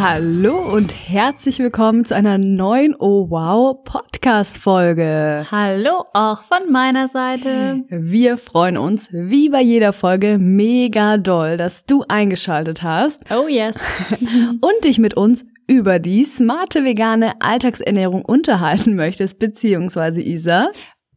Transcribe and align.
Hallo 0.00 0.60
und 0.76 0.94
herzlich 0.94 1.58
willkommen 1.58 2.04
zu 2.04 2.14
einer 2.14 2.38
neuen 2.38 2.94
Oh 3.00 3.30
Wow 3.30 3.82
Podcast 3.82 4.58
Folge. 4.58 5.44
Hallo 5.50 6.04
auch 6.12 6.44
von 6.44 6.70
meiner 6.70 7.08
Seite. 7.08 7.82
Wir 7.88 8.36
freuen 8.36 8.76
uns 8.76 9.08
wie 9.10 9.48
bei 9.48 9.60
jeder 9.60 9.92
Folge 9.92 10.38
mega 10.38 11.18
doll, 11.18 11.56
dass 11.56 11.84
du 11.84 12.04
eingeschaltet 12.06 12.84
hast 12.84 13.18
Oh 13.28 13.48
yes. 13.48 13.76
und 14.60 14.84
dich 14.84 15.00
mit 15.00 15.14
uns 15.14 15.44
über 15.66 15.98
die 15.98 16.24
smarte 16.24 16.84
vegane 16.84 17.32
Alltagsernährung 17.40 18.24
unterhalten 18.24 18.94
möchtest, 18.94 19.40
beziehungsweise 19.40 20.20
Isa. 20.20 20.70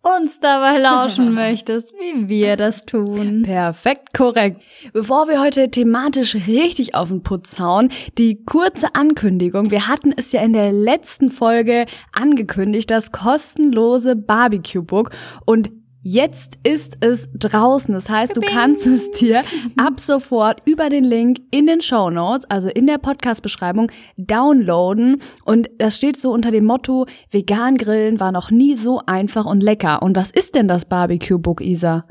Uns 0.03 0.39
dabei 0.39 0.79
lauschen 0.79 1.33
möchtest, 1.35 1.93
wie 1.93 2.27
wir 2.27 2.57
das 2.57 2.85
tun. 2.85 3.43
Perfekt, 3.43 4.13
korrekt. 4.15 4.59
Bevor 4.93 5.27
wir 5.27 5.39
heute 5.39 5.69
thematisch 5.69 6.35
richtig 6.47 6.95
auf 6.95 7.09
den 7.09 7.21
Putz 7.21 7.59
hauen, 7.59 7.89
die 8.17 8.43
kurze 8.43 8.95
Ankündigung. 8.95 9.69
Wir 9.69 9.87
hatten 9.87 10.11
es 10.15 10.31
ja 10.31 10.41
in 10.41 10.53
der 10.53 10.71
letzten 10.71 11.29
Folge 11.29 11.85
angekündigt, 12.13 12.89
das 12.89 13.11
kostenlose 13.11 14.15
Barbecue-Book. 14.15 15.11
Und 15.45 15.69
Jetzt 16.03 16.57
ist 16.63 16.97
es 17.01 17.29
draußen. 17.35 17.94
Das 17.94 18.09
heißt, 18.09 18.35
du 18.35 18.41
kannst 18.41 18.88
es 18.88 19.11
dir 19.11 19.44
ab 19.77 19.99
sofort 19.99 20.61
über 20.66 20.89
den 20.89 21.03
Link 21.03 21.41
in 21.52 21.67
den 21.67 21.80
Show 21.80 22.09
Notes, 22.09 22.49
also 22.49 22.69
in 22.69 22.88
der 22.88 22.97
Podcast-Beschreibung, 22.97 23.91
downloaden. 24.17 25.21
Und 25.45 25.69
das 25.77 25.95
steht 25.95 26.17
so 26.17 26.31
unter 26.31 26.49
dem 26.49 26.66
Motto, 26.66 27.05
vegan 27.30 27.77
grillen 27.77 28.19
war 28.19 28.31
noch 28.31 28.49
nie 28.49 28.75
so 28.75 29.02
einfach 29.05 29.45
und 29.45 29.61
lecker. 29.61 30.02
Und 30.02 30.16
was 30.16 30.31
ist 30.31 30.55
denn 30.55 30.67
das 30.67 30.85
Barbecue-Book, 30.85 31.61
Isa? 31.61 32.05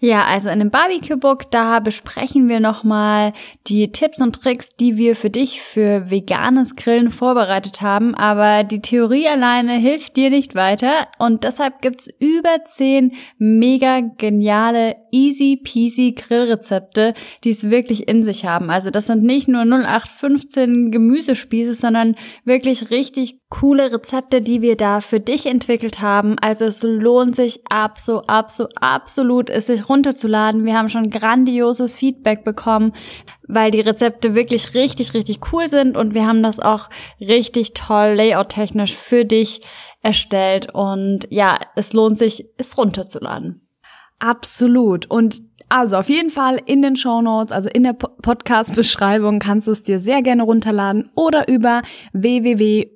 Ja, 0.00 0.24
also 0.24 0.48
in 0.48 0.58
dem 0.58 0.70
Barbecue-Book, 0.70 1.50
da 1.50 1.80
besprechen 1.80 2.48
wir 2.48 2.60
nochmal 2.60 3.32
die 3.66 3.90
Tipps 3.92 4.20
und 4.20 4.40
Tricks, 4.40 4.70
die 4.76 4.96
wir 4.96 5.16
für 5.16 5.30
dich 5.30 5.60
für 5.60 6.10
veganes 6.10 6.76
Grillen 6.76 7.10
vorbereitet 7.10 7.80
haben. 7.80 8.14
Aber 8.14 8.64
die 8.64 8.80
Theorie 8.80 9.28
alleine 9.28 9.78
hilft 9.78 10.16
dir 10.16 10.30
nicht 10.30 10.54
weiter. 10.54 11.08
Und 11.18 11.44
deshalb 11.44 11.80
gibt's 11.82 12.08
über 12.18 12.64
zehn 12.66 13.12
mega 13.38 14.00
geniale, 14.00 14.96
easy 15.10 15.60
peasy 15.62 16.12
Grillrezepte, 16.12 17.14
die 17.44 17.50
es 17.50 17.70
wirklich 17.70 18.08
in 18.08 18.22
sich 18.22 18.44
haben. 18.44 18.70
Also 18.70 18.90
das 18.90 19.06
sind 19.06 19.22
nicht 19.22 19.48
nur 19.48 19.62
0815 19.62 20.90
Gemüsespieße, 20.90 21.74
sondern 21.74 22.16
wirklich 22.44 22.90
richtig 22.90 23.40
coole 23.48 23.92
Rezepte, 23.92 24.42
die 24.42 24.60
wir 24.60 24.76
da 24.76 25.00
für 25.00 25.20
dich 25.20 25.46
entwickelt 25.46 26.00
haben. 26.00 26.36
Also 26.40 26.64
es 26.64 26.82
lohnt 26.82 27.36
sich 27.36 27.60
absolut, 27.68 28.28
absolut, 28.28 28.72
absolut, 28.80 29.50
es 29.50 29.66
sich 29.66 29.88
runterzuladen. 29.88 30.64
Wir 30.64 30.76
haben 30.76 30.88
schon 30.88 31.10
grandioses 31.10 31.96
Feedback 31.96 32.42
bekommen, 32.44 32.92
weil 33.46 33.70
die 33.70 33.80
Rezepte 33.80 34.34
wirklich 34.34 34.74
richtig, 34.74 35.14
richtig 35.14 35.40
cool 35.52 35.68
sind 35.68 35.96
und 35.96 36.12
wir 36.12 36.26
haben 36.26 36.42
das 36.42 36.58
auch 36.58 36.90
richtig 37.20 37.74
toll 37.74 38.14
layout-technisch 38.16 38.96
für 38.96 39.24
dich 39.24 39.60
erstellt 40.02 40.74
und 40.74 41.26
ja, 41.30 41.58
es 41.76 41.92
lohnt 41.92 42.18
sich, 42.18 42.46
es 42.58 42.76
runterzuladen. 42.76 43.66
Absolut. 44.18 45.10
Und 45.10 45.42
also 45.68 45.96
auf 45.96 46.08
jeden 46.08 46.30
Fall 46.30 46.60
in 46.64 46.82
den 46.82 46.96
Show 46.96 47.20
Notes, 47.22 47.52
also 47.52 47.68
in 47.68 47.82
der 47.82 47.92
Podcast-Beschreibung 47.92 49.38
kannst 49.38 49.66
du 49.66 49.72
es 49.72 49.82
dir 49.82 50.00
sehr 50.00 50.22
gerne 50.22 50.44
runterladen 50.44 51.10
oder 51.14 51.48
über 51.48 51.82
www.owow.net 52.12 52.90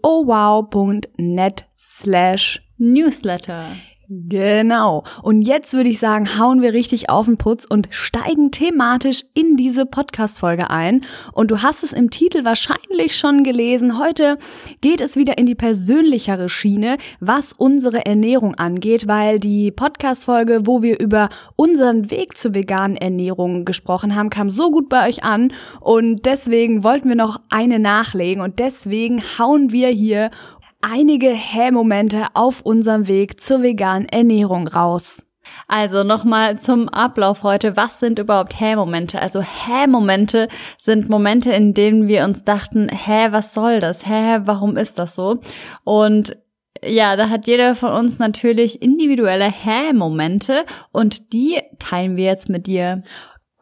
slash 1.76 2.62
Newsletter. 2.78 3.72
Genau. 4.12 5.04
Und 5.22 5.43
jetzt 5.43 5.72
würde 5.72 5.88
ich 5.88 6.00
sagen, 6.00 6.37
hauen 6.37 6.62
wir 6.62 6.72
richtig 6.72 7.09
auf 7.10 7.26
den 7.26 7.37
Putz 7.37 7.65
und 7.65 7.87
steigen 7.93 8.50
thematisch 8.50 9.22
in 9.34 9.56
diese 9.56 9.87
Podcast-Folge 9.87 10.69
ein. 10.69 11.03
Und 11.32 11.53
du 11.53 11.62
hast 11.62 11.84
es 11.84 11.93
im 11.93 12.10
Titel 12.10 12.44
wahrscheinlich 12.44 13.16
schon 13.16 13.44
gelesen. 13.44 14.00
Heute 14.00 14.38
geht 14.81 15.00
es 15.00 15.15
wieder 15.15 15.38
in 15.38 15.47
die 15.47 15.54
persönlichere 15.54 16.49
Schiene, 16.49 16.97
was 17.20 17.53
unsere 17.53 18.04
Ernährung 18.04 18.56
angeht, 18.56 19.06
weil 19.06 19.38
die 19.38 19.70
Podcast-Folge, 19.70 20.66
wo 20.66 20.82
wir 20.82 20.99
über 20.99 21.28
unseren 21.54 22.10
Weg 22.10 22.37
zur 22.37 22.53
veganen 22.53 22.97
Ernährung 22.97 23.65
gesprochen 23.65 24.16
haben, 24.16 24.28
kam 24.28 24.50
so 24.50 24.72
gut 24.72 24.88
bei 24.88 25.09
euch 25.09 25.22
an. 25.22 25.53
Und 25.78 26.26
deswegen 26.26 26.82
wollten 26.82 27.09
wir 27.09 27.16
noch 27.16 27.41
eine 27.49 27.78
nachlegen. 27.78 28.43
Und 28.43 28.59
deswegen 28.59 29.22
hauen 29.38 29.70
wir 29.70 29.87
hier 29.91 30.32
einige 30.80 31.30
Hä-Momente 31.30 32.26
auf 32.34 32.62
unserem 32.62 33.06
Weg 33.06 33.41
zur 33.41 33.62
veganen 33.62 34.08
Ernährung 34.08 34.66
raus. 34.66 35.22
Also 35.66 36.04
nochmal 36.04 36.58
zum 36.58 36.88
Ablauf 36.88 37.42
heute. 37.42 37.76
Was 37.76 38.00
sind 38.00 38.18
überhaupt 38.18 38.58
Hä-Momente? 38.58 39.20
Also 39.20 39.40
Hä-Momente 39.40 40.48
sind 40.78 41.08
Momente, 41.08 41.52
in 41.52 41.74
denen 41.74 42.08
wir 42.08 42.24
uns 42.24 42.44
dachten, 42.44 42.88
hä, 42.88 43.28
was 43.30 43.54
soll 43.54 43.80
das? 43.80 44.06
Hä, 44.06 44.40
warum 44.44 44.76
ist 44.76 44.98
das 44.98 45.16
so? 45.16 45.38
Und 45.84 46.36
ja, 46.84 47.16
da 47.16 47.28
hat 47.28 47.46
jeder 47.46 47.74
von 47.74 47.92
uns 47.92 48.19
natürlich 48.19 48.80
individuelle 48.80 49.50
Hä-Momente 49.50 50.64
und 50.92 51.32
die 51.32 51.60
teilen 51.78 52.16
wir 52.16 52.24
jetzt 52.24 52.48
mit 52.48 52.66
dir. 52.66 53.02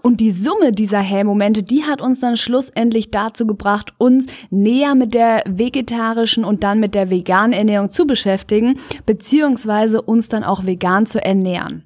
Und 0.03 0.21
die 0.21 0.31
Summe 0.31 0.73
dieser 0.73 1.01
Hä-Momente, 1.01 1.63
die 1.63 1.85
hat 1.85 2.01
uns 2.01 2.21
dann 2.21 2.37
schlussendlich 2.37 3.11
dazu 3.11 3.47
gebracht, 3.47 3.93
uns 3.99 4.27
näher 4.51 4.95
mit 4.95 5.13
der 5.13 5.43
vegetarischen 5.47 6.45
und 6.45 6.63
dann 6.63 6.79
mit 6.79 6.95
der 6.95 7.11
veganen 7.11 7.53
Ernährung 7.53 7.91
zu 7.91 8.07
beschäftigen, 8.07 8.79
beziehungsweise 9.07 10.01
uns 10.01 10.29
dann 10.29 10.45
auch 10.45 10.65
vegan 10.65 11.07
zu 11.07 11.23
ernähren. 11.23 11.85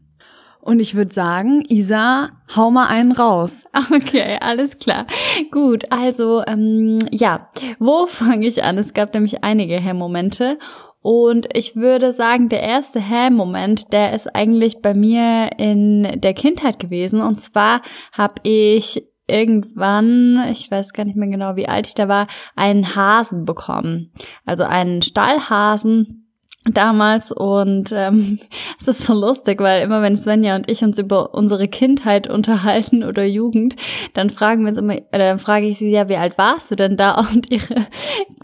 Und 0.61 0.78
ich 0.78 0.95
würde 0.95 1.12
sagen, 1.12 1.65
Isa, 1.69 2.31
hau 2.55 2.71
mal 2.71 2.87
einen 2.87 3.12
raus. 3.12 3.67
Okay, 3.93 4.39
alles 4.41 4.78
klar. 4.78 5.06
Gut, 5.51 5.91
also 5.91 6.45
ähm, 6.47 7.01
ja, 7.11 7.49
wo 7.81 8.06
fange 8.09 8.47
ich 8.47 8.62
an? 8.62 8.78
Es 8.78 8.95
gab 8.95 9.12
nämlich 9.12 9.43
einige 9.43 9.75
Hemmmomente 9.81 10.59
und 11.03 11.49
ich 11.53 11.75
würde 11.75 12.13
sagen, 12.13 12.49
der 12.49 12.63
erste 12.63 13.01
Hä-Moment, 13.01 13.93
der 13.93 14.15
ist 14.15 14.35
eigentlich 14.35 14.81
bei 14.81 14.95
mir 14.95 15.51
in 15.59 16.21
der 16.21 16.33
Kindheit 16.33 16.79
gewesen. 16.79 17.21
Und 17.21 17.41
zwar 17.41 17.83
habe 18.13 18.37
ich 18.45 19.05
irgendwann, 19.27 20.49
ich 20.51 20.71
weiß 20.71 20.93
gar 20.93 21.05
nicht 21.05 21.17
mehr 21.17 21.29
genau, 21.29 21.57
wie 21.57 21.69
alt 21.69 21.89
ich 21.89 21.95
da 21.95 22.07
war, 22.07 22.29
einen 22.55 22.95
Hasen 22.95 23.45
bekommen. 23.45 24.13
Also 24.45 24.63
einen 24.63 25.03
Stallhasen 25.03 26.22
damals 26.65 27.33
und 27.33 27.91
ähm, 27.93 28.39
es 28.81 28.89
ist 28.89 29.03
so 29.03 29.15
lustig, 29.15 29.61
weil 29.61 29.83
immer 29.83 30.03
wenn 30.03 30.17
Svenja 30.17 30.55
und 30.55 30.71
ich 30.71 30.83
uns 30.83 30.99
über 30.99 31.34
unsere 31.34 31.69
Kindheit 31.69 32.28
unterhalten 32.28 33.03
oder 33.09 33.25
Jugend, 33.25 33.77
dann 34.15 34.31
fragen 34.31 34.62
wir 34.62 34.69
uns 34.71 34.78
immer, 34.78 34.95
oder 34.95 35.31
dann 35.31 35.39
frage 35.39 35.67
ich 35.67 35.78
sie 35.78 35.91
ja, 35.91 36.09
wie 36.09 36.17
alt 36.17 36.39
warst 36.39 36.71
du 36.71 36.77
denn 36.77 36.97
da? 36.97 37.12
Und 37.33 37.51
ihre 37.51 37.87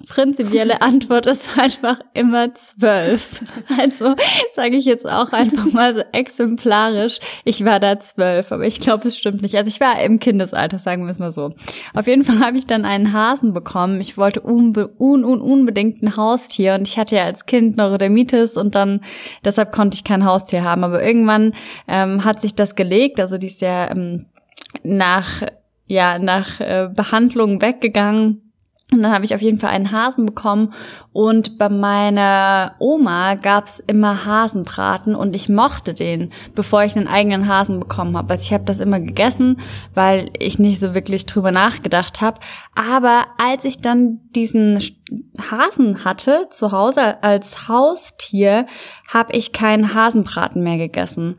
prinzipielle 0.09 0.81
Antwort 0.83 1.27
ist 1.27 1.59
einfach 1.59 2.01
immer 2.15 2.55
zwölf. 2.55 3.41
Also 3.79 4.15
sage 4.55 4.77
ich 4.77 4.85
jetzt 4.85 5.09
auch 5.09 5.33
einfach 5.33 5.73
mal 5.73 5.95
so 5.95 6.03
exemplarisch, 6.13 7.19
ich 7.45 7.65
war 7.65 7.81
da 7.81 8.01
zwölf, 8.01 8.51
aber 8.53 8.65
ich 8.65 8.81
glaube, 8.81 9.09
es 9.09 9.17
stimmt 9.17 9.43
nicht. 9.43 9.57
Also 9.57 9.69
ich 9.69 9.81
war 9.81 10.01
im 10.01 10.19
Kindesalter, 10.19 10.79
sagen 10.79 11.05
wir 11.05 11.11
es 11.11 11.19
mal 11.19 11.31
so. 11.31 11.51
Auf 11.95 12.07
jeden 12.07 12.25
Fall 12.25 12.41
habe 12.41 12.57
ich 12.57 12.67
dann 12.67 12.85
einen 12.85 13.13
Hasen 13.13 13.53
bekommen. 13.53 14.01
Ich 14.01 14.17
wollte 14.17 14.41
unbe 14.41 14.91
un 14.99 15.25
un 15.25 15.41
unbedingt 15.41 16.03
ein 16.03 16.17
Haustier 16.17 16.75
und 16.75 16.89
ich 16.89 16.99
hatte 16.99 17.17
ja 17.17 17.25
als 17.25 17.47
Kind 17.47 17.77
Neurodermitis 18.09 18.57
und 18.57 18.75
dann 18.75 19.01
deshalb 19.45 19.73
konnte 19.73 19.97
ich 19.97 20.05
kein 20.05 20.25
Haustier 20.25 20.65
haben. 20.65 20.85
Aber 20.85 21.03
irgendwann 21.03 21.55
ähm, 21.87 22.25
hat 22.25 22.41
sich 22.41 22.55
das 22.55 22.75
gelegt. 22.75 23.21
Also 23.21 23.39
die 23.39 23.49
ist 23.49 23.61
ja 23.61 23.91
ähm, 23.91 24.27
nach 24.83 25.43
ja 25.87 26.19
nach 26.19 26.61
äh, 26.61 26.89
Behandlung 26.95 27.63
weggegangen 27.63 28.48
und 28.91 29.03
dann 29.03 29.13
habe 29.13 29.27
ich 29.27 29.35
auf 29.35 29.43
jeden 29.43 29.59
Fall 29.59 29.69
einen 29.71 29.93
Hasen 29.93 30.25
bekommen 30.25 30.73
und 31.13 31.59
bei 31.59 31.69
meiner 31.69 32.75
Oma 32.79 33.35
gab's 33.35 33.83
immer 33.87 34.25
Hasenbraten 34.25 35.15
und 35.15 35.37
ich 35.37 35.51
mochte 35.51 35.93
den, 35.93 36.33
bevor 36.55 36.85
ich 36.85 36.97
einen 36.97 37.07
eigenen 37.07 37.49
Hasen 37.49 37.81
bekommen 37.81 38.17
habe. 38.17 38.31
Also 38.31 38.45
ich 38.45 38.53
habe 38.55 38.65
das 38.65 38.81
immer 38.81 38.99
gegessen, 38.99 39.61
weil 39.93 40.31
ich 40.39 40.59
nicht 40.59 40.81
so 40.81 40.95
wirklich 40.95 41.27
drüber 41.27 41.51
nachgedacht 41.51 42.23
habe. 42.23 42.41
Aber 42.75 43.27
als 43.37 43.65
ich 43.65 43.83
dann 43.83 44.21
diesen 44.35 44.83
Hasen 45.39 46.07
hatte 46.07 46.47
zu 46.51 46.73
Hause 46.73 47.23
als 47.23 47.69
Haustier, 47.69 48.67
habe 49.07 49.35
ich 49.35 49.53
keinen 49.53 49.93
Hasenbraten 49.93 50.63
mehr 50.63 50.79
gegessen. 50.79 51.37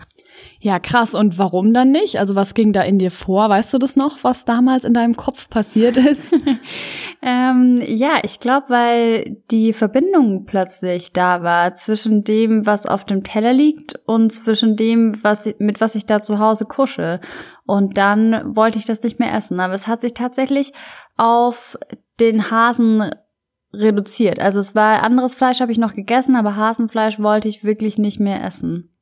Ja, 0.62 0.80
krass. 0.80 1.15
Und 1.15 1.38
warum 1.38 1.74
dann 1.74 1.91
nicht? 1.91 2.19
Also 2.19 2.36
was 2.36 2.53
ging 2.53 2.74
da 2.74 2.81
in 2.81 3.00
dir 3.00 3.12
vor? 3.12 3.50
Weißt 3.50 3.74
du 3.74 3.77
das 3.77 3.95
noch, 3.95 4.24
was 4.24 4.44
damals 4.44 4.83
in 4.83 4.94
deinem 4.94 5.15
Kopf 5.15 5.50
passiert 5.50 5.95
ist? 5.95 6.33
ähm, 7.21 7.81
ja, 7.86 8.19
ich 8.24 8.39
glaube, 8.39 8.65
weil 8.69 9.38
die 9.51 9.71
Verbindung 9.71 10.45
plötzlich 10.45 11.13
da 11.13 11.44
war 11.44 11.75
zwischen 11.75 12.25
dem, 12.25 12.65
was 12.65 12.86
auf 12.86 13.06
dem 13.06 13.24
Teller 13.24 13.53
liegt 13.53 14.00
und 14.06 14.33
zwischen 14.33 14.75
dem, 14.75 15.24
was 15.24 15.50
mit 15.59 15.80
was 15.80 15.95
ich 15.95 16.06
da 16.06 16.21
zu 16.21 16.39
Hause 16.39 16.65
kusche. 16.65 17.21
Und 17.65 17.97
dann 17.97 18.56
wollte 18.56 18.80
ich 18.80 18.86
das 18.86 19.01
nicht 19.01 19.19
mehr 19.19 19.33
essen. 19.33 19.59
Aber 19.59 19.74
es 19.74 19.88
hat 19.88 20.01
sich 20.01 20.13
tatsächlich 20.13 20.74
auf 21.15 21.77
den 22.19 22.51
Hasen 22.51 23.09
reduziert. 23.74 24.39
Also 24.39 24.59
es 24.59 24.75
war 24.75 25.03
anderes 25.03 25.36
Fleisch 25.36 25.62
habe 25.62 25.71
ich 25.71 25.77
noch 25.77 25.94
gegessen, 25.94 26.36
aber 26.36 26.56
Hasenfleisch 26.56 27.19
wollte 27.19 27.47
ich 27.47 27.63
wirklich 27.63 27.97
nicht 27.97 28.19
mehr 28.19 28.44
essen. 28.44 28.95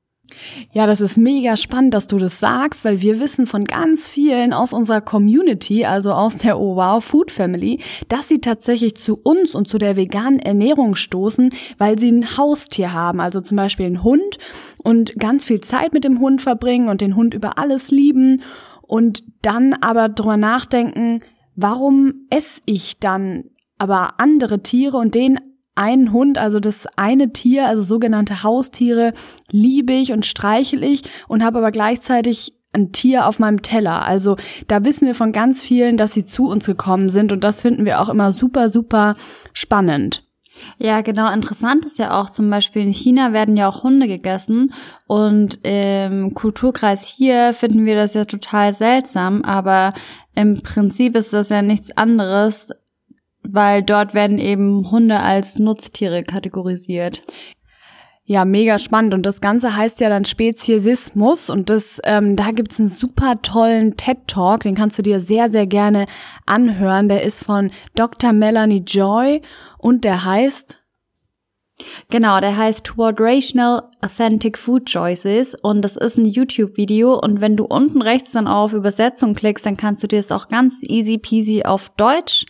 Ja, 0.72 0.86
das 0.86 1.02
ist 1.02 1.18
mega 1.18 1.58
spannend, 1.58 1.94
dass 1.94 2.08
du 2.08 2.18
das 2.18 2.40
sagst, 2.40 2.84
weil 2.84 3.02
wir 3.02 3.20
wissen 3.20 3.48
von 3.48 3.64
ganz 3.64 4.08
vielen 4.08 4.54
aus 4.54 4.74
unserer 4.74 5.02
Community, 5.02 5.86
also 5.86 6.12
aus 6.12 6.38
der 6.38 6.60
Oh 6.60 6.76
Wow 6.76 7.04
Food 7.04 7.32
Family, 7.32 7.80
dass 8.10 8.28
sie 8.28 8.40
tatsächlich 8.40 8.96
zu 8.96 9.20
uns 9.22 9.56
und 9.56 9.68
zu 9.68 9.78
der 9.78 9.96
veganen 9.96 10.40
Ernährung 10.40 10.96
stoßen, 10.96 11.50
weil 11.78 11.98
sie 11.98 12.12
ein 12.12 12.38
Haustier 12.38 12.94
haben, 12.94 13.20
also 13.20 13.42
zum 13.42 13.58
Beispiel 13.58 13.86
einen 13.86 14.04
Hund 14.04 14.38
und 14.84 15.18
ganz 15.18 15.46
viel 15.46 15.62
Zeit 15.62 15.94
mit 15.94 16.04
dem 16.04 16.20
Hund 16.20 16.42
verbringen 16.42 16.90
und 16.90 17.02
den 17.02 17.16
Hund 17.16 17.34
über 17.34 17.58
alles 17.58 17.92
lieben 17.92 18.42
und 18.82 19.24
dann 19.42 19.74
aber 19.74 20.10
drüber 20.10 20.38
nachdenken, 20.38 21.22
warum 21.56 22.26
esse 22.30 22.62
ich 22.66 23.00
dann 23.00 23.46
aber 23.78 24.20
andere 24.20 24.64
Tiere 24.64 24.98
und 24.98 25.16
den 25.16 25.40
einen 25.78 26.12
Hund, 26.12 26.38
also 26.38 26.60
das 26.60 26.88
eine 26.98 27.32
Tier, 27.32 27.68
also 27.68 27.84
sogenannte 27.84 28.44
Haustiere, 28.44 29.14
liebe 29.50 29.94
ich 29.94 30.12
und 30.12 30.26
streichel 30.26 30.84
ich 30.84 31.04
und 31.28 31.44
habe 31.44 31.60
aber 31.60 31.72
gleichzeitig 31.72 32.54
ein 32.74 32.92
Tier 32.92 33.28
auf 33.28 33.40
meinem 33.40 33.62
Teller. 33.62 34.06
Also 34.06 34.36
da 34.68 34.86
wissen 34.86 35.08
wir 35.08 35.16
von 35.16 35.32
ganz 35.32 35.62
vielen, 35.62 35.98
dass 35.98 36.14
sie 36.14 36.26
zu 36.26 36.48
uns 36.48 36.66
gekommen 36.66 37.10
sind 37.10 37.32
und 37.32 37.44
das 37.44 37.62
finden 37.62 37.86
wir 37.86 38.02
auch 38.02 38.10
immer 38.10 38.32
super, 38.32 38.70
super 38.70 39.16
spannend. 39.54 40.24
Ja, 40.80 41.02
genau. 41.02 41.32
Interessant 41.32 41.86
ist 41.86 42.00
ja 42.00 42.20
auch 42.20 42.30
zum 42.30 42.50
Beispiel 42.50 42.82
in 42.82 42.94
China 42.94 43.32
werden 43.32 43.58
ja 43.58 43.68
auch 43.68 43.84
Hunde 43.84 44.08
gegessen 44.08 44.74
und 45.06 45.60
im 45.64 46.34
Kulturkreis 46.34 47.04
hier 47.04 47.54
finden 47.54 47.86
wir 47.86 47.96
das 47.96 48.16
ja 48.16 48.26
total 48.26 48.74
seltsam, 48.74 49.44
aber 49.44 49.94
im 50.34 50.62
Prinzip 50.62 51.16
ist 51.16 51.34
das 51.34 51.50
ja 51.50 51.62
nichts 51.62 51.96
anderes 51.96 52.70
weil 53.50 53.84
dort 53.84 54.14
werden 54.14 54.40
eben 54.40 54.92
Hunde 54.92 55.20
als 55.20 55.58
Nutztiere 55.60 56.24
kategorisiert. 56.24 57.22
Ja, 58.30 58.44
mega 58.44 58.78
spannend. 58.78 59.14
Und 59.14 59.26
das 59.26 59.40
Ganze 59.40 59.78
heißt 59.78 60.02
ja 60.02 60.10
dann 60.10 60.26
Speziesismus. 60.26 61.50
Und 61.50 61.70
das, 61.70 62.02
ähm, 62.04 62.36
da 62.36 62.52
gibt's 62.52 62.78
einen 62.78 62.90
super 62.90 63.42
tollen 63.42 63.96
TED-Talk, 63.96 64.64
den 64.64 64.76
kannst 64.76 64.98
du 64.98 65.02
dir 65.02 65.22
sehr, 65.22 65.50
sehr 65.50 65.66
gerne 65.66 66.08
anhören. 66.46 67.08
Der 67.08 67.24
ist 67.24 67.46
von 67.46 67.72
Dr. 67.96 68.34
Melanie 68.34 68.84
Joy 68.86 69.42
und 69.78 70.04
der 70.04 70.26
heißt 70.26 70.84
Genau, 72.10 72.40
der 72.40 72.58
heißt 72.58 72.86
Toward 72.86 73.20
Rational 73.20 73.84
Authentic 74.02 74.58
Food 74.58 74.88
Choices 74.88 75.54
und 75.54 75.84
das 75.84 75.96
ist 75.96 76.18
ein 76.18 76.26
YouTube-Video 76.26 77.20
und 77.20 77.40
wenn 77.40 77.56
du 77.56 77.66
unten 77.66 78.02
rechts 78.02 78.32
dann 78.32 78.48
auf 78.48 78.74
Übersetzung 78.74 79.36
klickst, 79.36 79.64
dann 79.64 79.78
kannst 79.78 80.02
du 80.02 80.08
dir 80.08 80.18
das 80.18 80.32
auch 80.32 80.48
ganz 80.48 80.80
easy 80.82 81.20
peasy 81.20 81.64
auf 81.64 81.90
Deutsch 81.90 82.48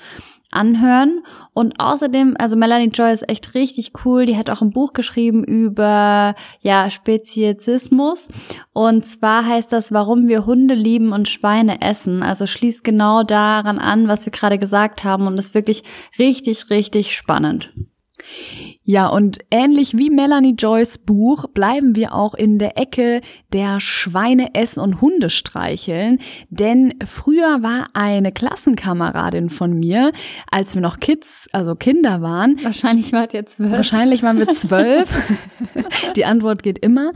anhören. 0.51 1.23
Und 1.53 1.79
außerdem, 1.79 2.35
also 2.39 2.55
Melanie 2.55 2.89
Joy 2.89 3.13
ist 3.13 3.29
echt 3.29 3.53
richtig 3.53 3.91
cool. 4.05 4.25
Die 4.25 4.37
hat 4.37 4.49
auch 4.49 4.61
ein 4.61 4.69
Buch 4.69 4.93
geschrieben 4.93 5.43
über, 5.43 6.35
ja, 6.61 6.89
Speziesismus. 6.89 8.29
Und 8.73 9.05
zwar 9.05 9.45
heißt 9.45 9.71
das, 9.71 9.91
warum 9.91 10.27
wir 10.27 10.45
Hunde 10.45 10.75
lieben 10.75 11.11
und 11.11 11.27
Schweine 11.27 11.81
essen. 11.81 12.23
Also 12.23 12.47
schließt 12.47 12.83
genau 12.83 13.23
daran 13.23 13.79
an, 13.79 14.07
was 14.07 14.25
wir 14.25 14.31
gerade 14.31 14.57
gesagt 14.57 15.03
haben 15.03 15.27
und 15.27 15.37
ist 15.37 15.53
wirklich 15.53 15.83
richtig, 16.17 16.69
richtig 16.69 17.15
spannend. 17.15 17.71
Ja, 18.83 19.07
und 19.07 19.39
ähnlich 19.51 19.97
wie 19.97 20.09
Melanie 20.09 20.55
Joys 20.57 20.97
Buch 20.97 21.45
bleiben 21.53 21.95
wir 21.95 22.13
auch 22.13 22.33
in 22.33 22.57
der 22.57 22.77
Ecke 22.77 23.21
der 23.51 23.79
Schweine 23.79 24.55
essen 24.55 24.79
und 24.79 25.01
Hunde 25.01 25.29
streicheln. 25.29 26.19
Denn 26.49 26.93
früher 27.05 27.61
war 27.63 27.89
eine 27.93 28.31
Klassenkameradin 28.31 29.49
von 29.49 29.73
mir, 29.73 30.11
als 30.49 30.73
wir 30.73 30.81
noch 30.81 30.99
Kids, 30.99 31.49
also 31.51 31.75
Kinder 31.75 32.21
waren. 32.21 32.63
Wahrscheinlich 32.63 33.11
wart 33.11 33.33
ihr 33.33 33.45
zwölf. 33.45 33.71
Wahrscheinlich 33.71 34.23
waren 34.23 34.37
wir 34.37 34.47
zwölf. 34.53 35.13
die 36.15 36.25
Antwort 36.25 36.63
geht 36.63 36.79
immer. 36.79 37.11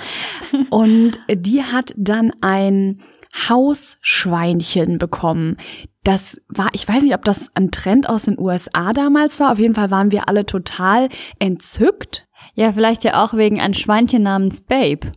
Und 0.70 1.20
die 1.30 1.64
hat 1.64 1.94
dann 1.96 2.34
ein 2.42 3.02
Hausschweinchen 3.50 4.98
bekommen. 4.98 5.58
Das 6.04 6.42
war, 6.48 6.70
ich 6.74 6.88
weiß 6.88 7.04
nicht, 7.04 7.14
ob 7.14 7.24
das 7.26 7.52
ein 7.54 7.70
Trend 7.70 8.10
aus 8.10 8.24
den 8.24 8.40
USA 8.40 8.92
damals 8.94 9.40
war. 9.40 9.52
Auf 9.52 9.60
jeden 9.60 9.76
Fall 9.76 9.92
waren 9.92 10.12
wir 10.12 10.28
alle 10.28 10.46
total 10.46 11.10
entzückt. 11.38 12.28
Ja, 12.56 12.72
vielleicht 12.72 13.04
ja 13.04 13.24
auch 13.24 13.36
wegen 13.36 13.62
ein 13.62 13.76
Schweinchen 13.76 14.24
namens 14.24 14.62
Babe. 14.62 15.12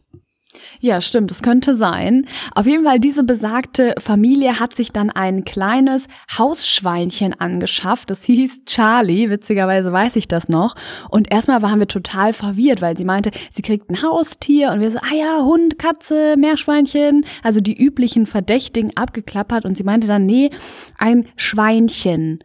Ja, 0.81 1.01
stimmt, 1.01 1.31
das 1.31 1.43
könnte 1.43 1.77
sein. 1.77 2.27
Auf 2.55 2.67
jeden 2.67 2.85
Fall, 2.85 2.99
diese 2.99 3.25
besagte 3.25 3.95
Familie 3.99 4.61
hat 4.61 4.75
sich 4.75 4.93
dann 4.93 5.11
ein 5.11 5.45
kleines 5.45 6.07
Hausschweinchen 6.37 7.35
angeschafft. 7.39 8.11
Das 8.11 8.23
hieß 8.25 8.65
Charlie, 8.67 9.31
witzigerweise 9.31 9.93
weiß 9.93 10.17
ich 10.17 10.29
das 10.29 10.49
noch. 10.49 10.75
Und 11.11 11.31
erstmal 11.31 11.63
waren 11.63 11.81
wir 11.81 11.89
total 11.89 12.33
verwirrt, 12.33 12.83
weil 12.83 12.97
sie 12.97 13.05
meinte, 13.05 13.31
sie 13.51 13.63
kriegt 13.63 13.91
ein 13.91 14.03
Haustier 14.03 14.71
und 14.71 14.81
wir 14.81 14.91
so, 14.91 14.99
ah 14.99 15.15
ja, 15.15 15.43
Hund, 15.43 15.79
Katze, 15.79 16.37
Meerschweinchen, 16.37 17.25
also 17.43 17.61
die 17.61 17.77
üblichen 17.77 18.27
Verdächtigen 18.27 18.97
abgeklappert. 18.97 19.65
Und 19.65 19.77
sie 19.77 19.85
meinte 19.85 20.07
dann, 20.07 20.27
nee, 20.27 20.51
ein 20.99 21.27
Schweinchen. 21.37 22.41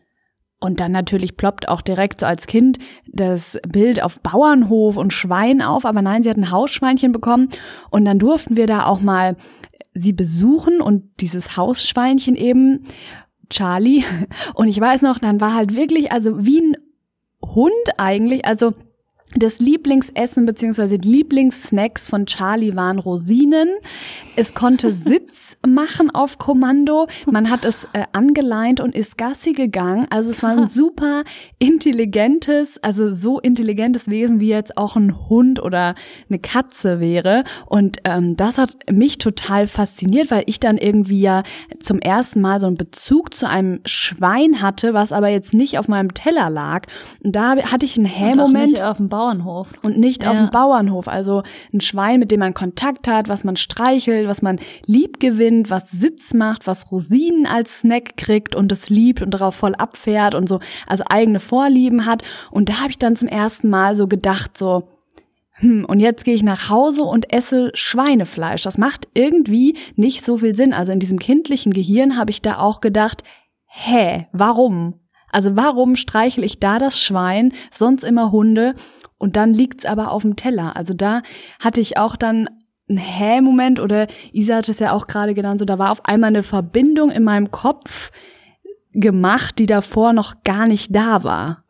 Und 0.62 0.82
dann 0.82 0.92
natürlich 0.92 1.38
ploppt 1.38 1.70
auch 1.70 1.82
direkt 1.82 2.20
so 2.20 2.26
als 2.26 2.46
Kind 2.46 2.80
das 3.08 3.58
Bild 3.68 4.04
auf 4.04 4.20
Bauernhof 4.20 4.98
und 4.98 5.14
Schwein 5.14 5.62
auf. 5.62 5.86
Aber 5.86 6.02
nein, 6.02 6.22
sie 6.22 6.30
hat 6.30 6.38
ein 6.38 6.52
Hausschweinchen 6.52 7.14
bekommen. 7.14 7.50
Und 7.90 8.04
dann 8.04 8.20
durften 8.20 8.58
wir 8.58 8.68
da 8.68 8.86
auch 8.86 9.00
mal 9.00 9.38
sie 9.94 10.14
besuchen 10.14 10.82
und 10.82 11.04
dieses 11.22 11.58
Hausschweinchen 11.58 12.36
eben, 12.36 12.86
Charlie. 13.50 14.04
Und 14.54 14.68
ich 14.68 14.80
weiß 14.80 15.02
noch, 15.02 15.18
dann 15.18 15.42
war 15.42 15.56
halt 15.56 15.76
wirklich, 15.76 16.12
also 16.12 16.46
wie 16.46 16.62
ein 16.62 16.78
Hund 17.44 17.74
eigentlich, 17.98 18.46
also 18.46 18.74
das 19.36 19.60
Lieblingsessen 19.60 20.46
bzw. 20.46 20.98
die 20.98 21.10
Lieblingssnacks 21.10 22.08
von 22.08 22.26
Charlie 22.26 22.76
waren 22.76 23.00
Rosinen. 23.00 23.70
Es 24.36 24.54
konnte 24.54 24.94
Sitz 24.94 25.49
machen 25.68 26.10
auf 26.10 26.38
Kommando. 26.38 27.08
Man 27.30 27.50
hat 27.50 27.66
es 27.66 27.86
äh, 27.94 28.06
angeleint 28.14 28.80
und 28.80 28.96
ist 28.96 29.18
Gassi 29.18 29.52
gegangen. 29.52 30.08
Also 30.10 30.30
es 30.30 30.42
war 30.42 30.52
ein 30.52 30.68
super 30.70 31.24
intelligentes, 31.60 32.82
also 32.82 33.12
so 33.12 33.40
intelligentes 33.40 34.10
Wesen, 34.10 34.40
wie 34.40 34.50
jetzt 34.50 34.78
auch 34.78 34.96
ein 34.96 35.28
Hund 35.28 35.62
oder 35.62 35.96
eine 36.30 36.40
Katze 36.40 37.00
wäre. 37.00 37.44
Und 37.66 37.98
ähm, 38.06 38.38
das 38.38 38.58
hat 38.58 38.78
mich 38.90 39.18
total 39.18 39.68
fasziniert, 39.68 40.32
weil 40.32 40.44
ich 40.46 40.60
dann 40.60 40.78
irgendwie 40.78 41.20
ja 41.20 41.44
zum 41.82 42.00
ersten 42.00 42.40
Mal 42.40 42.60
so 42.60 42.68
einen 42.68 42.78
Bezug 42.78 43.34
zu 43.34 43.48
einem 43.48 43.82
Schwein 43.86 44.62
hatte, 44.62 44.94
was 44.94 45.12
aber 45.12 45.28
jetzt 45.28 45.54
nicht 45.54 45.78
auf 45.78 45.88
meinem 45.88 46.14
Teller 46.14 46.50
lag. 46.50 46.86
Und 47.24 47.36
da 47.36 47.58
hatte 47.58 47.86
ich 47.86 47.98
einen 47.98 48.06
Hä-Moment. 48.06 48.82
Bauernhof. 49.10 49.68
Und 49.82 49.98
nicht 49.98 50.24
ja. 50.24 50.32
auf 50.32 50.38
dem 50.38 50.50
Bauernhof. 50.50 51.08
Also 51.08 51.44
ein 51.74 51.82
Schwein, 51.82 52.20
mit 52.20 52.32
dem 52.32 52.40
man 52.40 52.54
Kontakt 52.54 53.08
hat, 53.08 53.28
was 53.28 53.44
man 53.44 53.58
streichelt, 53.58 54.28
was 54.28 54.42
man 54.42 54.60
lieb 54.86 55.20
gewinnt, 55.20 55.49
was 55.68 55.92
Sitz 55.92 56.34
macht, 56.34 56.68
was 56.68 56.92
Rosinen 56.92 57.46
als 57.46 57.80
Snack 57.80 58.18
kriegt 58.18 58.56
und 58.56 58.72
es 58.72 58.90
liebt 58.90 59.22
und 59.22 59.32
darauf 59.32 59.56
voll 59.56 59.76
abfährt 59.76 60.36
und 60.36 60.48
so, 60.48 60.60
also 60.88 61.04
eigene 61.10 61.40
Vorlieben 61.40 62.06
hat. 62.06 62.24
Und 62.52 62.70
da 62.70 62.80
habe 62.80 62.92
ich 62.92 63.00
dann 63.00 63.16
zum 63.16 63.28
ersten 63.28 63.70
Mal 63.70 63.96
so 63.96 64.08
gedacht, 64.08 64.58
so, 64.58 64.90
hm, 65.54 65.86
und 65.86 66.00
jetzt 66.00 66.24
gehe 66.24 66.34
ich 66.34 66.44
nach 66.44 66.70
Hause 66.70 67.04
und 67.04 67.34
esse 67.34 67.72
Schweinefleisch. 67.74 68.62
Das 68.62 68.78
macht 68.78 69.08
irgendwie 69.14 69.78
nicht 69.96 70.24
so 70.24 70.38
viel 70.38 70.56
Sinn. 70.56 70.74
Also 70.74 70.92
in 70.92 71.00
diesem 71.00 71.20
kindlichen 71.20 71.74
Gehirn 71.74 72.18
habe 72.18 72.32
ich 72.32 72.42
da 72.42 72.60
auch 72.60 72.82
gedacht, 72.82 73.24
hä, 73.66 74.28
warum? 74.32 74.96
Also 75.32 75.56
warum 75.56 75.96
streichle 75.96 76.46
ich 76.46 76.60
da 76.60 76.80
das 76.80 77.00
Schwein, 77.00 77.54
sonst 77.72 78.04
immer 78.04 78.32
Hunde 78.32 78.76
und 79.18 79.36
dann 79.36 79.54
liegt's 79.54 79.86
aber 79.86 80.12
auf 80.12 80.24
dem 80.24 80.36
Teller. 80.36 80.76
Also 80.76 80.94
da 80.94 81.22
hatte 81.60 81.82
ich 81.82 81.98
auch 81.98 82.16
dann 82.16 82.50
einen 82.90 82.98
Hä-Moment 82.98 83.80
oder 83.80 84.08
Isa 84.32 84.58
hat 84.58 84.70
es 84.70 84.80
ja 84.80 84.94
auch 84.94 85.08
gerade 85.08 85.34
genannt, 85.34 85.60
so 85.60 85.66
da 85.66 85.78
war 85.78 85.92
auf 85.92 86.06
einmal 86.06 86.30
eine 86.30 86.44
Verbindung 86.44 87.12
in 87.12 87.24
meinem 87.24 87.52
Kopf 87.52 88.12
gemacht, 88.94 89.60
die 89.60 89.68
davor 89.68 90.14
noch 90.14 90.44
gar 90.44 90.68
nicht 90.68 90.96
da 90.96 91.24
war. 91.24 91.64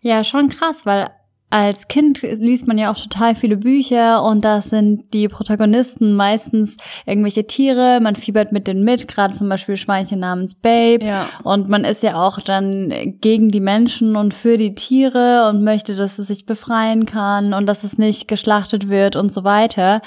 Ja, 0.00 0.24
schon 0.24 0.48
krass, 0.48 0.84
weil 0.84 1.10
als 1.52 1.86
Kind 1.86 2.22
liest 2.22 2.66
man 2.66 2.78
ja 2.78 2.90
auch 2.90 2.98
total 2.98 3.34
viele 3.34 3.58
Bücher 3.58 4.22
und 4.22 4.42
da 4.42 4.62
sind 4.62 5.12
die 5.12 5.28
Protagonisten 5.28 6.14
meistens 6.14 6.78
irgendwelche 7.04 7.46
Tiere, 7.46 8.00
man 8.00 8.16
fiebert 8.16 8.52
mit 8.52 8.66
denen 8.66 8.84
mit, 8.84 9.06
gerade 9.06 9.34
zum 9.34 9.50
Beispiel 9.50 9.76
Schweinchen 9.76 10.18
namens 10.18 10.54
Babe 10.54 11.04
ja. 11.04 11.28
und 11.44 11.68
man 11.68 11.84
ist 11.84 12.02
ja 12.02 12.14
auch 12.14 12.40
dann 12.40 13.18
gegen 13.20 13.50
die 13.50 13.60
Menschen 13.60 14.16
und 14.16 14.32
für 14.32 14.56
die 14.56 14.74
Tiere 14.74 15.46
und 15.50 15.62
möchte, 15.62 15.94
dass 15.94 16.18
es 16.18 16.28
sich 16.28 16.46
befreien 16.46 17.04
kann 17.04 17.52
und 17.52 17.66
dass 17.66 17.84
es 17.84 17.98
nicht 17.98 18.28
geschlachtet 18.28 18.88
wird 18.88 19.14
und 19.14 19.30
so 19.30 19.44
weiter. 19.44 20.00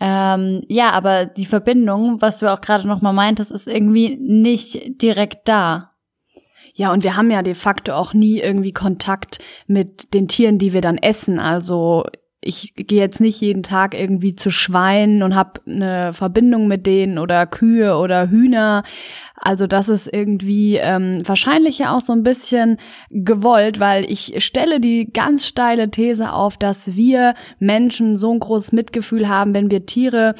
Ähm, 0.00 0.62
ja, 0.68 0.90
aber 0.90 1.26
die 1.26 1.46
Verbindung, 1.46 2.20
was 2.20 2.38
du 2.38 2.52
auch 2.52 2.60
gerade 2.60 2.86
nochmal 2.86 3.12
meintest, 3.12 3.50
ist 3.50 3.68
irgendwie 3.68 4.16
nicht 4.16 5.00
direkt 5.02 5.48
da. 5.48 5.92
Ja, 6.74 6.92
und 6.92 7.04
wir 7.04 7.16
haben 7.16 7.30
ja 7.30 7.42
de 7.42 7.54
facto 7.54 7.92
auch 7.92 8.14
nie 8.14 8.40
irgendwie 8.40 8.72
Kontakt 8.72 9.38
mit 9.68 10.12
den 10.12 10.26
Tieren, 10.26 10.58
die 10.58 10.72
wir 10.72 10.80
dann 10.80 10.98
essen. 10.98 11.38
Also 11.38 12.04
ich 12.44 12.74
gehe 12.74 13.00
jetzt 13.00 13.20
nicht 13.20 13.40
jeden 13.40 13.62
Tag 13.62 13.94
irgendwie 13.94 14.36
zu 14.36 14.50
Schweinen 14.50 15.22
und 15.22 15.34
habe 15.34 15.60
eine 15.66 16.12
Verbindung 16.12 16.68
mit 16.68 16.86
denen 16.86 17.18
oder 17.18 17.46
Kühe 17.46 17.96
oder 17.96 18.30
Hühner. 18.30 18.82
Also 19.36 19.66
das 19.66 19.88
ist 19.88 20.12
irgendwie 20.12 20.76
ähm, 20.76 21.26
wahrscheinlich 21.26 21.78
ja 21.78 21.96
auch 21.96 22.00
so 22.00 22.12
ein 22.12 22.22
bisschen 22.22 22.78
gewollt, 23.10 23.80
weil 23.80 24.10
ich 24.10 24.44
stelle 24.44 24.80
die 24.80 25.10
ganz 25.12 25.46
steile 25.46 25.90
These 25.90 26.32
auf, 26.32 26.56
dass 26.56 26.94
wir 26.96 27.34
Menschen 27.58 28.16
so 28.16 28.32
ein 28.32 28.40
großes 28.40 28.72
Mitgefühl 28.72 29.28
haben, 29.28 29.54
wenn 29.54 29.70
wir 29.70 29.86
Tiere 29.86 30.34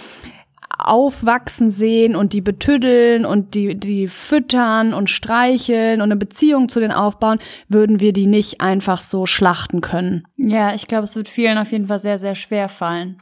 aufwachsen 0.79 1.71
sehen 1.71 2.17
und 2.17 2.33
die 2.33 2.41
betüddeln 2.41 3.25
und 3.25 3.55
die, 3.55 3.79
die 3.79 4.09
füttern 4.09 4.95
und 4.95 5.11
streicheln 5.11 6.01
und 6.01 6.11
eine 6.11 6.17
Beziehung 6.17 6.69
zu 6.69 6.81
denen 6.81 6.93
aufbauen, 6.93 7.39
würden 7.69 8.01
wir 8.01 8.13
die 8.13 8.27
nicht 8.27 8.61
einfach 8.61 9.01
so 9.01 9.27
schlachten 9.27 9.81
können. 9.81 10.25
Ja, 10.37 10.75
ich 10.75 10.87
glaube, 10.87 11.05
es 11.05 11.17
wird 11.17 11.29
vielen 11.29 11.59
auf 11.59 11.73
jeden 11.73 11.87
Fall 11.87 11.99
sehr, 11.99 12.19
sehr 12.19 12.35
schwer 12.35 12.69
fallen. 12.69 13.21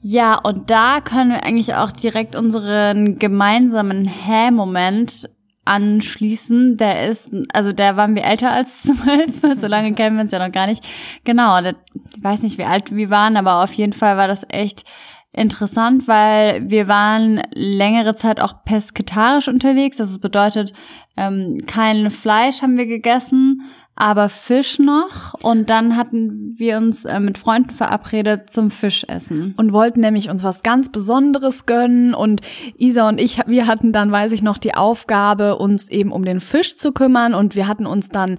Ja, 0.00 0.36
und 0.36 0.70
da 0.70 1.00
können 1.00 1.30
wir 1.30 1.42
eigentlich 1.42 1.74
auch 1.74 1.90
direkt 1.90 2.36
unseren 2.36 3.18
gemeinsamen 3.18 4.06
Hä-Moment 4.06 5.28
anschließen. 5.64 6.76
Der 6.76 7.08
ist, 7.08 7.30
also 7.52 7.72
der 7.72 7.96
waren 7.96 8.14
wir 8.14 8.24
älter 8.24 8.52
als 8.52 8.82
zwölf, 8.82 9.58
so 9.58 9.66
lange 9.66 9.92
kennen 9.94 10.16
wir 10.16 10.22
uns 10.22 10.30
ja 10.30 10.44
noch 10.44 10.52
gar 10.52 10.66
nicht. 10.66 10.84
Genau, 11.24 11.60
der, 11.60 11.74
ich 11.94 12.22
weiß 12.22 12.42
nicht, 12.42 12.58
wie 12.58 12.64
alt 12.64 12.94
wir 12.94 13.10
waren, 13.10 13.36
aber 13.36 13.62
auf 13.62 13.72
jeden 13.72 13.92
Fall 13.92 14.16
war 14.16 14.28
das 14.28 14.46
echt 14.48 14.84
interessant, 15.32 16.08
weil 16.08 16.68
wir 16.70 16.88
waren 16.88 17.42
längere 17.52 18.16
Zeit 18.16 18.40
auch 18.40 18.64
pesketarisch 18.64 19.48
unterwegs. 19.48 19.98
Das 19.98 20.18
bedeutet, 20.18 20.72
ähm, 21.16 21.62
kein 21.66 22.10
Fleisch 22.10 22.62
haben 22.62 22.76
wir 22.76 22.86
gegessen, 22.86 23.62
aber 23.94 24.28
Fisch 24.28 24.78
noch. 24.78 25.34
Und 25.42 25.70
dann 25.70 25.96
hatten 25.96 26.54
wir 26.56 26.76
uns 26.76 27.04
äh, 27.04 27.18
mit 27.18 27.36
Freunden 27.36 27.70
verabredet 27.70 28.50
zum 28.50 28.70
Fischessen. 28.70 29.54
Und 29.56 29.72
wollten 29.72 30.00
nämlich 30.00 30.30
uns 30.30 30.44
was 30.44 30.62
ganz 30.62 30.90
Besonderes 30.90 31.66
gönnen. 31.66 32.14
Und 32.14 32.40
Isa 32.76 33.08
und 33.08 33.20
ich, 33.20 33.40
wir 33.46 33.66
hatten 33.66 33.92
dann, 33.92 34.12
weiß 34.12 34.32
ich 34.32 34.42
noch, 34.42 34.58
die 34.58 34.74
Aufgabe, 34.74 35.56
uns 35.56 35.88
eben 35.90 36.12
um 36.12 36.24
den 36.24 36.38
Fisch 36.38 36.76
zu 36.76 36.92
kümmern. 36.92 37.34
Und 37.34 37.56
wir 37.56 37.66
hatten 37.66 37.86
uns 37.86 38.08
dann 38.08 38.38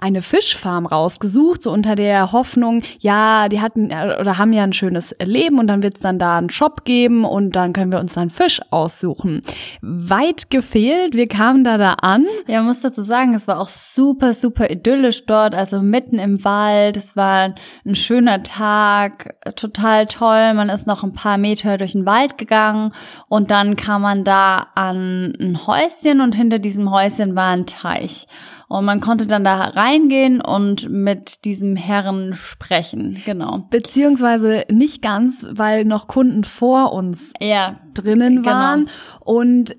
eine 0.00 0.22
Fischfarm 0.22 0.86
rausgesucht, 0.86 1.62
so 1.62 1.70
unter 1.70 1.94
der 1.94 2.32
Hoffnung, 2.32 2.82
ja, 2.98 3.48
die 3.48 3.60
hatten 3.60 3.90
äh, 3.90 4.16
oder 4.18 4.38
haben 4.38 4.52
ja 4.52 4.62
ein 4.62 4.72
schönes 4.72 5.14
Leben 5.22 5.58
und 5.58 5.66
dann 5.66 5.82
wird 5.82 5.94
es 5.96 6.00
dann 6.00 6.18
da 6.18 6.38
einen 6.38 6.50
Shop 6.50 6.84
geben 6.84 7.24
und 7.24 7.54
dann 7.54 7.72
können 7.72 7.92
wir 7.92 8.00
uns 8.00 8.14
dann 8.14 8.30
Fisch 8.30 8.60
aussuchen. 8.70 9.42
Weit 9.82 10.50
gefehlt, 10.50 11.14
wir 11.14 11.28
kamen 11.28 11.64
da 11.64 11.76
da 11.76 11.94
an. 11.94 12.26
Ja, 12.46 12.62
muss 12.62 12.80
dazu 12.80 13.02
sagen, 13.02 13.34
es 13.34 13.46
war 13.46 13.60
auch 13.60 13.68
super, 13.68 14.34
super 14.34 14.70
idyllisch 14.70 15.26
dort, 15.26 15.54
also 15.54 15.80
mitten 15.80 16.18
im 16.18 16.44
Wald. 16.44 16.96
Es 16.96 17.16
war 17.16 17.54
ein 17.84 17.94
schöner 17.94 18.42
Tag, 18.42 19.36
total 19.56 20.06
toll. 20.06 20.54
Man 20.54 20.70
ist 20.70 20.86
noch 20.86 21.04
ein 21.04 21.14
paar 21.14 21.38
Meter 21.38 21.76
durch 21.78 21.92
den 21.92 22.06
Wald 22.06 22.38
gegangen 22.38 22.92
und 23.28 23.50
dann 23.50 23.76
kam 23.76 24.02
man 24.02 24.24
da 24.24 24.68
an 24.74 25.34
ein 25.38 25.66
Häuschen 25.66 26.20
und 26.20 26.34
hinter 26.34 26.58
diesem 26.58 26.90
Häuschen 26.90 27.36
war 27.36 27.50
ein 27.50 27.66
Teich. 27.66 28.26
Und 28.70 28.84
man 28.84 29.00
konnte 29.00 29.26
dann 29.26 29.42
da 29.42 29.56
reingehen 29.64 30.40
und 30.40 30.88
mit 30.88 31.44
diesem 31.44 31.74
Herren 31.74 32.34
sprechen, 32.34 33.20
genau. 33.24 33.66
Beziehungsweise 33.68 34.64
nicht 34.70 35.02
ganz, 35.02 35.44
weil 35.50 35.84
noch 35.84 36.06
Kunden 36.06 36.44
vor 36.44 36.92
uns 36.92 37.32
ja, 37.40 37.80
drinnen 37.94 38.44
genau. 38.44 38.54
waren 38.54 38.80
genau. 38.84 38.92
und 39.24 39.76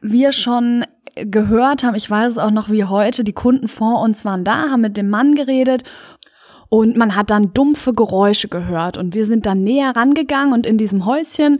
wir 0.00 0.32
schon 0.32 0.86
gehört 1.16 1.84
haben, 1.84 1.96
ich 1.96 2.08
weiß 2.08 2.32
es 2.32 2.38
auch 2.38 2.50
noch 2.50 2.70
wie 2.70 2.84
heute, 2.84 3.24
die 3.24 3.34
Kunden 3.34 3.68
vor 3.68 4.00
uns 4.00 4.24
waren 4.24 4.42
da, 4.42 4.70
haben 4.70 4.80
mit 4.80 4.96
dem 4.96 5.10
Mann 5.10 5.34
geredet 5.34 5.82
und 6.70 6.96
man 6.96 7.16
hat 7.16 7.28
dann 7.28 7.52
dumpfe 7.52 7.92
Geräusche 7.92 8.48
gehört 8.48 8.96
und 8.96 9.12
wir 9.12 9.26
sind 9.26 9.44
dann 9.44 9.60
näher 9.60 9.94
rangegangen 9.94 10.54
und 10.54 10.64
in 10.64 10.78
diesem 10.78 11.04
Häuschen 11.04 11.58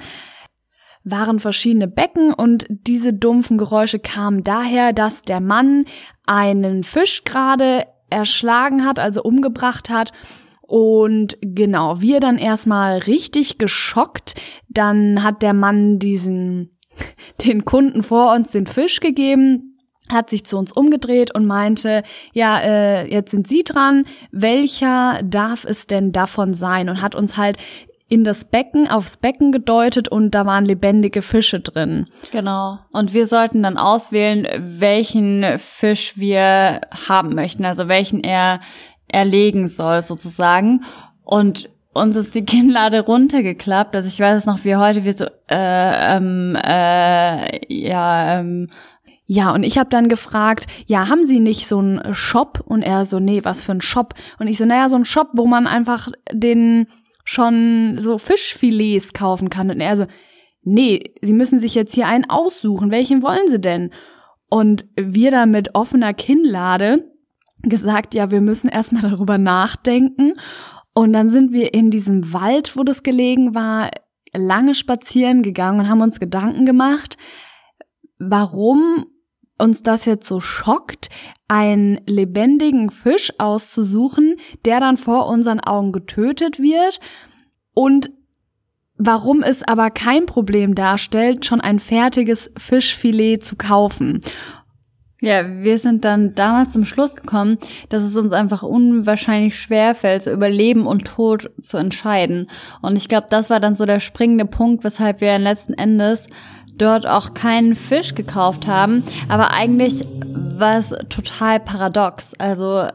waren 1.05 1.39
verschiedene 1.39 1.89
Becken 1.89 2.33
und 2.33 2.65
diese 2.71 3.13
dumpfen 3.13 3.59
Geräusche 3.59 3.99
kamen 3.99 4.43
daher, 4.43 4.95
dass 4.95 5.21
der 5.21 5.41
Mann 5.41 5.85
einen 6.27 6.83
Fisch 6.83 7.25
gerade 7.25 7.87
erschlagen 8.11 8.85
hat, 8.85 8.99
also 8.99 9.23
umgebracht 9.23 9.91
hat. 9.91 10.13
Und 10.63 11.37
genau, 11.41 12.01
wir 12.01 12.21
dann 12.21 12.39
erstmal 12.39 12.99
richtig 12.99 13.59
geschockt. 13.59 14.35
Dann 14.69 15.23
hat 15.23 15.43
der 15.43 15.53
Mann 15.53 15.99
diesen, 15.99 16.71
den 17.45 17.65
Kunden 17.65 18.03
vor 18.03 18.33
uns 18.35 18.53
den 18.53 18.67
Fisch 18.67 19.01
gegeben 19.01 19.71
hat 20.13 20.29
sich 20.29 20.45
zu 20.45 20.59
uns 20.59 20.73
umgedreht 20.73 21.35
und 21.35 21.47
meinte, 21.47 22.03
ja, 22.33 22.61
äh, 22.61 23.11
jetzt 23.11 23.31
sind 23.31 23.49
Sie 23.49 23.65
dran, 23.65 24.05
welcher 24.31 25.23
darf 25.25 25.65
es 25.65 25.87
denn 25.87 26.13
davon 26.13 26.53
sein? 26.55 26.89
Und 26.89 27.01
hat 27.01 27.15
uns 27.15 27.37
halt 27.37 27.57
in 28.09 28.25
das 28.25 28.45
Becken, 28.45 28.89
aufs 28.89 29.17
Becken 29.17 29.51
gedeutet 29.51 30.09
und 30.09 30.33
da 30.33 30.45
waren 30.45 30.65
lebendige 30.65 31.23
Fische 31.23 31.61
drin. 31.61 32.07
Genau. 32.33 32.79
Und 32.93 33.15
wir 33.15 33.27
sollten 33.27 33.63
dann 33.63 33.79
auswählen, 33.79 34.47
welchen 34.59 35.59
Fisch 35.59 36.17
wir 36.17 36.83
haben 37.09 37.35
möchten, 37.35 37.65
also 37.65 37.89
welchen 37.89 38.23
er 38.23 38.61
erlegen 39.09 39.69
soll 39.69 40.03
sozusagen. 40.03 40.85
Und 41.25 41.71
uns 41.95 42.17
ist 42.17 42.35
die 42.35 42.45
Kinnlade 42.45 43.01
runtergeklappt. 43.01 43.97
Also 43.97 44.09
ich 44.09 44.21
weiß 44.21 44.39
es 44.39 44.47
noch 44.47 44.65
wie 44.65 44.77
heute, 44.77 45.05
wir 45.05 45.13
so, 45.15 45.27
äh, 45.49 46.17
ähm, 46.17 46.57
äh, 46.63 47.73
ja, 47.73 48.41
ähm, 48.41 48.67
ja, 49.27 49.55
und 49.55 49.63
ich 49.63 49.79
habe 49.79 49.89
dann 49.89 50.09
gefragt, 50.09 50.67
ja, 50.85 51.09
haben 51.09 51.25
Sie 51.25 51.41
nicht 51.41 51.67
so 51.67 51.79
einen 51.79 52.15
Shop? 52.15 52.63
Und 52.67 52.83
er 52.83 53.07
so, 53.07 53.21
nee, 53.21 53.41
was 53.43 53.63
für 53.63 53.73
ein 53.73 53.81
Shop? 53.81 54.13
Und 54.39 54.49
ich 54.49 54.59
so, 54.59 54.67
naja, 54.67 54.91
so 54.91 54.97
ein 54.97 55.07
Shop, 55.07 55.31
wo 55.33 55.47
man 55.47 55.67
einfach 55.67 56.09
den 56.31 56.89
schon 57.25 57.97
so 57.99 58.19
Fischfilets 58.19 59.13
kaufen 59.13 59.51
kann. 59.51 59.71
Und 59.71 59.81
er 59.81 59.97
so, 59.97 60.07
nee, 60.63 61.15
Sie 61.23 61.33
müssen 61.33 61.59
sich 61.59 61.75
jetzt 61.75 61.95
hier 61.95 62.07
einen 62.07 62.29
aussuchen. 62.29 62.91
Welchen 62.91 63.23
wollen 63.23 63.49
Sie 63.49 63.61
denn? 63.61 63.93
Und 64.49 64.85
wir 64.97 65.31
da 65.31 65.47
mit 65.47 65.75
offener 65.75 66.15
Kinnlade 66.15 67.11
gesagt, 67.63 68.15
ja, 68.15 68.31
wir 68.31 68.41
müssen 68.41 68.69
erstmal 68.69 69.03
darüber 69.11 69.39
nachdenken. 69.39 70.35
Und 70.95 71.13
dann 71.13 71.29
sind 71.29 71.53
wir 71.53 71.75
in 71.75 71.91
diesem 71.91 72.33
Wald, 72.33 72.77
wo 72.77 72.85
das 72.85 73.03
gelegen 73.03 73.55
war, 73.55 73.91
lange 74.33 74.75
spazieren 74.75 75.43
gegangen 75.43 75.81
und 75.81 75.89
haben 75.89 76.03
uns 76.03 76.21
Gedanken 76.21 76.67
gemacht, 76.67 77.17
warum 78.19 79.07
uns 79.59 79.83
das 79.83 80.05
jetzt 80.05 80.27
so 80.27 80.41
schockt, 80.41 81.09
einen 81.49 82.01
lebendigen 82.07 82.91
Fisch 82.91 83.33
auszusuchen, 83.39 84.37
der 84.65 84.81
dann 84.81 84.97
vor 84.97 85.27
unseren 85.27 85.61
Augen 85.61 85.93
getötet 85.93 86.59
wird 86.59 87.01
und 87.73 88.11
warum 88.97 89.43
es 89.43 89.63
aber 89.63 89.91
kein 89.91 90.27
Problem 90.27 90.75
darstellt, 90.75 91.45
schon 91.45 91.61
ein 91.61 91.79
fertiges 91.79 92.51
Fischfilet 92.57 93.39
zu 93.39 93.57
kaufen. 93.57 94.21
Ja, 95.21 95.63
wir 95.63 95.79
sind 95.79 96.05
dann 96.05 96.35
damals 96.35 96.73
zum 96.73 96.85
Schluss 96.85 97.17
gekommen, 97.17 97.57
dass 97.89 98.03
es 98.03 98.15
uns 98.15 98.33
einfach 98.33 98.63
unwahrscheinlich 98.63 99.59
schwer 99.59 99.95
fällt, 99.95 100.25
so 100.25 100.31
über 100.31 100.51
Leben 100.51 100.87
und 100.87 101.07
Tod 101.07 101.51
zu 101.63 101.79
entscheiden. 101.79 102.51
Und 102.83 102.97
ich 102.97 103.09
glaube, 103.09 103.29
das 103.31 103.49
war 103.49 103.59
dann 103.59 103.75
so 103.75 103.87
der 103.87 104.01
springende 104.01 104.45
Punkt, 104.45 104.85
weshalb 104.85 105.23
wir 105.23 105.39
letzten 105.39 105.73
Endes 105.73 106.27
dort 106.79 107.07
auch 107.07 107.35
keinen 107.35 107.75
Fisch 107.75 108.15
gekauft 108.15 108.67
haben. 108.67 109.05
Aber 109.29 109.51
eigentlich 109.51 110.01
war 110.59 110.79
es 110.79 110.91
total 111.09 111.61
paradox. 111.61 112.35
Also 112.35 112.87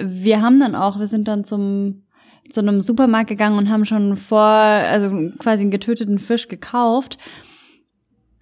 wir 0.00 0.42
haben 0.42 0.60
dann 0.60 0.74
auch, 0.74 0.98
wir 0.98 1.06
sind 1.06 1.28
dann 1.28 1.44
zum 1.44 2.02
zu 2.50 2.60
einem 2.60 2.80
Supermarkt 2.80 3.28
gegangen 3.28 3.58
und 3.58 3.68
haben 3.68 3.84
schon 3.84 4.16
vor, 4.16 4.40
also 4.40 5.10
quasi 5.38 5.62
einen 5.62 5.70
getöteten 5.70 6.18
Fisch 6.18 6.48
gekauft. 6.48 7.18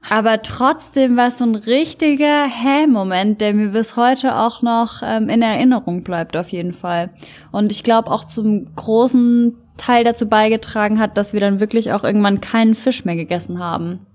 Aber 0.08 0.42
trotzdem 0.42 1.16
war 1.16 1.28
es 1.28 1.38
so 1.38 1.44
ein 1.44 1.56
richtiger 1.56 2.46
Hä-Moment, 2.46 3.40
der 3.40 3.52
mir 3.54 3.70
bis 3.70 3.96
heute 3.96 4.36
auch 4.36 4.62
noch 4.62 5.02
ähm, 5.02 5.28
in 5.28 5.42
Erinnerung 5.42 6.04
bleibt, 6.04 6.36
auf 6.36 6.50
jeden 6.50 6.72
Fall. 6.72 7.10
Und 7.50 7.72
ich 7.72 7.82
glaube 7.82 8.12
auch 8.12 8.24
zum 8.24 8.72
großen 8.76 9.56
Teil 9.76 10.04
dazu 10.04 10.28
beigetragen 10.28 11.00
hat, 11.00 11.18
dass 11.18 11.32
wir 11.32 11.40
dann 11.40 11.58
wirklich 11.58 11.92
auch 11.92 12.04
irgendwann 12.04 12.40
keinen 12.40 12.76
Fisch 12.76 13.04
mehr 13.04 13.16
gegessen 13.16 13.58
haben. 13.58 14.06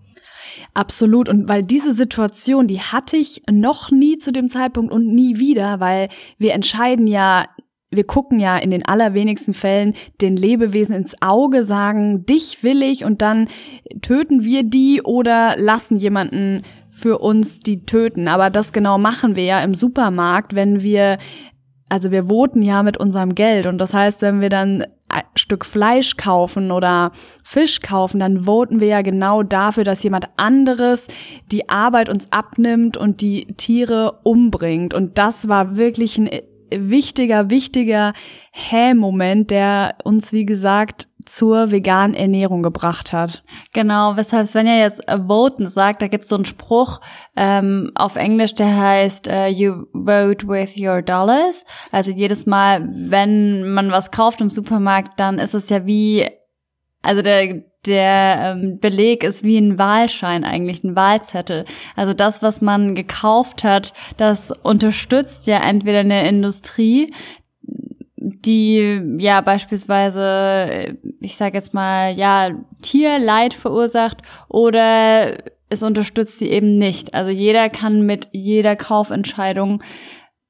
Absolut. 0.73 1.29
Und 1.29 1.47
weil 1.49 1.63
diese 1.63 1.93
Situation, 1.93 2.67
die 2.67 2.79
hatte 2.79 3.17
ich 3.17 3.43
noch 3.49 3.91
nie 3.91 4.17
zu 4.17 4.31
dem 4.31 4.49
Zeitpunkt 4.49 4.91
und 4.91 5.07
nie 5.07 5.37
wieder, 5.39 5.79
weil 5.79 6.09
wir 6.37 6.53
entscheiden 6.53 7.07
ja 7.07 7.45
wir 7.91 8.05
gucken 8.05 8.39
ja 8.39 8.57
in 8.57 8.71
den 8.71 8.85
allerwenigsten 8.85 9.53
Fällen 9.53 9.93
den 10.21 10.37
Lebewesen 10.37 10.95
ins 10.95 11.21
Auge, 11.21 11.65
sagen, 11.65 12.25
dich 12.25 12.63
will 12.63 12.81
ich 12.81 13.03
und 13.03 13.21
dann 13.21 13.49
töten 14.01 14.45
wir 14.45 14.63
die 14.63 15.01
oder 15.01 15.55
lassen 15.57 15.97
jemanden 15.97 16.63
für 16.89 17.19
uns 17.19 17.59
die 17.59 17.85
töten. 17.85 18.27
Aber 18.27 18.49
das 18.49 18.71
genau 18.71 18.97
machen 18.97 19.35
wir 19.35 19.43
ja 19.43 19.61
im 19.61 19.75
Supermarkt, 19.75 20.55
wenn 20.55 20.81
wir, 20.81 21.17
also 21.89 22.11
wir 22.11 22.29
voten 22.29 22.61
ja 22.61 22.81
mit 22.81 22.97
unserem 22.97 23.35
Geld 23.35 23.67
und 23.67 23.77
das 23.77 23.93
heißt, 23.93 24.21
wenn 24.21 24.39
wir 24.39 24.49
dann 24.49 24.85
Stück 25.35 25.65
Fleisch 25.65 26.17
kaufen 26.17 26.71
oder 26.71 27.11
Fisch 27.43 27.81
kaufen, 27.81 28.19
dann 28.19 28.45
voten 28.45 28.79
wir 28.79 28.87
ja 28.87 29.01
genau 29.01 29.43
dafür, 29.43 29.83
dass 29.83 30.03
jemand 30.03 30.27
anderes 30.37 31.07
die 31.51 31.69
Arbeit 31.69 32.09
uns 32.09 32.31
abnimmt 32.31 32.97
und 32.97 33.21
die 33.21 33.47
Tiere 33.57 34.19
umbringt. 34.23 34.93
Und 34.93 35.17
das 35.17 35.47
war 35.47 35.75
wirklich 35.75 36.17
ein 36.17 36.29
wichtiger, 36.73 37.49
wichtiger 37.49 38.13
Hä-Moment, 38.51 39.51
der 39.51 39.95
uns, 40.03 40.33
wie 40.33 40.45
gesagt, 40.45 41.07
zur 41.25 41.71
veganen 41.71 42.15
Ernährung 42.15 42.63
gebracht 42.63 43.13
hat. 43.13 43.43
Genau, 43.73 44.15
weshalb 44.15 44.47
Svenja 44.47 44.75
jetzt 44.75 45.07
äh, 45.07 45.17
voten 45.17 45.67
sagt, 45.67 46.01
da 46.01 46.07
gibt's 46.07 46.29
so 46.29 46.35
einen 46.35 46.45
Spruch 46.45 47.01
ähm, 47.35 47.91
auf 47.95 48.15
Englisch, 48.15 48.55
der 48.55 48.77
heißt 48.77 49.27
uh, 49.27 49.47
You 49.47 49.85
vote 49.93 50.47
with 50.47 50.77
your 50.77 51.01
dollars. 51.01 51.65
Also 51.91 52.11
jedes 52.11 52.45
Mal, 52.45 52.87
wenn 52.93 53.71
man 53.73 53.91
was 53.91 54.11
kauft 54.11 54.41
im 54.41 54.49
Supermarkt, 54.49 55.19
dann 55.19 55.39
ist 55.39 55.53
es 55.53 55.69
ja 55.69 55.85
wie, 55.85 56.29
also 57.01 57.21
der 57.21 57.63
der 57.85 58.53
ähm, 58.55 58.79
Beleg 58.79 59.23
ist 59.23 59.43
wie 59.43 59.57
ein 59.57 59.77
Wahlschein 59.77 60.43
eigentlich, 60.43 60.83
ein 60.83 60.95
Wahlzettel. 60.95 61.65
Also 61.95 62.13
das, 62.13 62.43
was 62.43 62.61
man 62.61 62.93
gekauft 62.93 63.63
hat, 63.63 63.93
das 64.17 64.51
unterstützt 64.51 65.47
ja 65.47 65.57
entweder 65.67 65.99
eine 65.99 66.27
Industrie, 66.27 67.11
die 68.23 69.01
ja 69.17 69.41
beispielsweise, 69.41 70.97
ich 71.19 71.35
sage 71.35 71.57
jetzt 71.57 71.73
mal, 71.73 72.13
ja, 72.13 72.51
Tierleid 72.81 73.53
verursacht 73.53 74.21
oder 74.47 75.37
es 75.69 75.81
unterstützt 75.81 76.39
sie 76.39 76.49
eben 76.49 76.77
nicht. 76.77 77.13
Also 77.13 77.31
jeder 77.31 77.69
kann 77.69 78.05
mit 78.05 78.29
jeder 78.31 78.75
Kaufentscheidung 78.75 79.81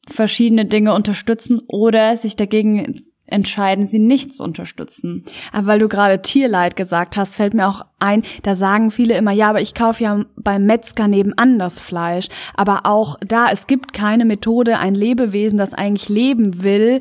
verschiedene 0.08 0.66
Dinge 0.66 0.94
unterstützen 0.94 1.62
oder 1.68 2.18
sich 2.18 2.36
dagegen 2.36 3.06
entscheiden, 3.32 3.88
sie 3.88 4.00
nicht 4.00 4.36
zu 4.36 4.44
unterstützen. 4.44 5.26
Aber 5.52 5.68
weil 5.68 5.80
du 5.80 5.88
gerade 5.88 6.22
Tierleid 6.22 6.76
gesagt 6.76 7.18
hast, 7.18 7.36
fällt 7.36 7.54
mir 7.54 7.68
auch 7.68 7.86
ein, 8.00 8.24
da 8.44 8.56
sagen 8.56 8.92
viele 8.92 9.16
immer, 9.16 9.32
ja, 9.32 9.50
aber 9.50 9.62
ich 9.62 9.74
kaufe 9.74 10.04
ja 10.04 10.26
beim 10.36 10.66
Metzger 10.66 11.08
nebenan 11.08 11.58
das 11.58 11.80
Fleisch. 11.80 12.28
Aber 12.54 12.82
auch 12.84 13.18
da, 13.26 13.50
es 13.50 13.68
gibt 13.68 13.94
keine 13.94 14.26
Methode, 14.26 14.80
ein 14.80 14.96
Lebewesen, 14.96 15.58
das 15.58 15.74
eigentlich 15.74 16.10
leben 16.10 16.64
will, 16.64 17.00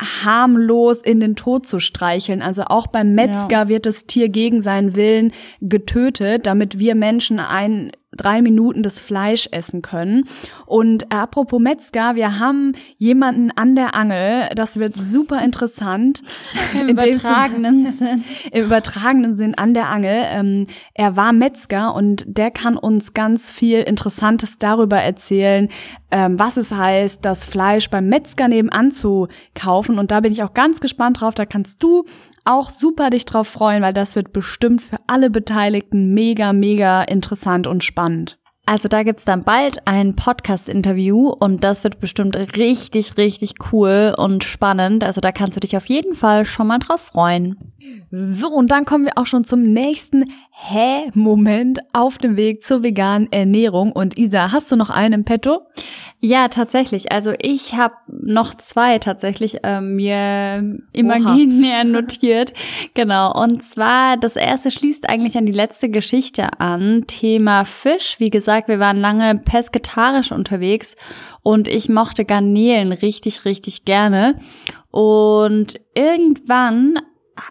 harmlos 0.00 1.00
in 1.00 1.20
den 1.20 1.36
Tod 1.36 1.66
zu 1.66 1.80
streicheln. 1.80 2.42
Also 2.42 2.64
auch 2.64 2.86
beim 2.86 3.14
Metzger 3.14 3.62
ja. 3.62 3.68
wird 3.68 3.86
das 3.86 4.06
Tier 4.06 4.28
gegen 4.28 4.62
seinen 4.62 4.94
Willen 4.94 5.32
getötet, 5.60 6.46
damit 6.46 6.78
wir 6.78 6.94
Menschen 6.94 7.38
ein 7.38 7.92
drei 8.16 8.42
Minuten 8.42 8.82
das 8.82 9.00
Fleisch 9.00 9.48
essen 9.52 9.82
können. 9.82 10.28
Und 10.66 11.12
apropos 11.12 11.60
Metzger, 11.60 12.14
wir 12.14 12.38
haben 12.38 12.72
jemanden 12.98 13.50
an 13.50 13.74
der 13.74 13.94
Angel. 13.94 14.48
Das 14.54 14.78
wird 14.78 14.96
super 14.96 15.42
interessant. 15.42 16.22
Im 16.74 16.88
übertragenen 16.88 17.92
Sinn. 17.92 18.24
Im 18.52 18.64
übertragenen 18.64 19.36
Sinn 19.36 19.54
an 19.54 19.74
der 19.74 19.88
Angel. 19.88 20.24
Ähm, 20.26 20.66
er 20.94 21.16
war 21.16 21.32
Metzger 21.32 21.94
und 21.94 22.24
der 22.26 22.50
kann 22.50 22.76
uns 22.76 23.14
ganz 23.14 23.52
viel 23.52 23.80
Interessantes 23.80 24.58
darüber 24.58 24.98
erzählen, 24.98 25.68
ähm, 26.10 26.38
was 26.38 26.56
es 26.56 26.72
heißt, 26.72 27.24
das 27.24 27.44
Fleisch 27.44 27.90
beim 27.90 28.08
Metzger 28.08 28.48
nebenan 28.48 28.90
zu 28.90 29.28
kaufen. 29.54 29.98
Und 29.98 30.10
da 30.10 30.20
bin 30.20 30.32
ich 30.32 30.42
auch 30.42 30.54
ganz 30.54 30.80
gespannt 30.80 31.20
drauf. 31.20 31.34
Da 31.34 31.46
kannst 31.46 31.82
du 31.82 32.04
auch 32.46 32.70
super 32.70 33.10
dich 33.10 33.24
drauf 33.24 33.48
freuen, 33.48 33.82
weil 33.82 33.92
das 33.92 34.14
wird 34.14 34.32
bestimmt 34.32 34.80
für 34.80 34.98
alle 35.06 35.30
Beteiligten 35.30 36.14
mega, 36.14 36.52
mega 36.52 37.02
interessant 37.02 37.66
und 37.66 37.84
spannend. 37.84 38.38
Also 38.68 38.88
da 38.88 39.04
gibt's 39.04 39.24
dann 39.24 39.40
bald 39.40 39.86
ein 39.86 40.16
Podcast-Interview 40.16 41.28
und 41.28 41.62
das 41.62 41.84
wird 41.84 42.00
bestimmt 42.00 42.36
richtig, 42.56 43.16
richtig 43.16 43.54
cool 43.70 44.12
und 44.18 44.42
spannend. 44.42 45.04
Also 45.04 45.20
da 45.20 45.30
kannst 45.30 45.54
du 45.54 45.60
dich 45.60 45.76
auf 45.76 45.86
jeden 45.86 46.16
Fall 46.16 46.44
schon 46.44 46.66
mal 46.66 46.80
drauf 46.80 47.00
freuen. 47.00 47.56
So, 48.10 48.48
und 48.48 48.70
dann 48.70 48.84
kommen 48.84 49.04
wir 49.04 49.18
auch 49.18 49.26
schon 49.26 49.44
zum 49.44 49.62
nächsten 49.62 50.24
Hä-Moment 50.50 51.80
auf 51.92 52.18
dem 52.18 52.36
Weg 52.36 52.62
zur 52.62 52.82
veganen 52.82 53.30
Ernährung. 53.30 53.92
Und 53.92 54.16
Isa, 54.16 54.52
hast 54.52 54.72
du 54.72 54.76
noch 54.76 54.90
einen 54.90 55.12
im 55.12 55.24
Petto? 55.24 55.60
Ja, 56.20 56.48
tatsächlich. 56.48 57.12
Also 57.12 57.34
ich 57.38 57.74
habe 57.74 57.94
noch 58.08 58.54
zwei 58.54 58.98
tatsächlich 58.98 59.62
äh, 59.64 59.80
mir 59.82 60.78
imaginär 60.92 61.84
notiert. 61.84 62.54
Genau. 62.94 63.38
Und 63.38 63.62
zwar, 63.62 64.16
das 64.16 64.36
erste 64.36 64.70
schließt 64.70 65.08
eigentlich 65.08 65.36
an 65.36 65.44
die 65.44 65.52
letzte 65.52 65.90
Geschichte 65.90 66.58
an. 66.58 67.04
Thema 67.06 67.64
Fisch. 67.64 68.16
Wie 68.18 68.30
gesagt, 68.30 68.68
wir 68.68 68.80
waren 68.80 68.98
lange 68.98 69.34
pesketarisch 69.34 70.32
unterwegs 70.32 70.96
und 71.42 71.68
ich 71.68 71.88
mochte 71.88 72.24
Garnelen 72.24 72.92
richtig, 72.92 73.44
richtig 73.44 73.84
gerne. 73.84 74.40
Und 74.90 75.74
irgendwann 75.94 76.98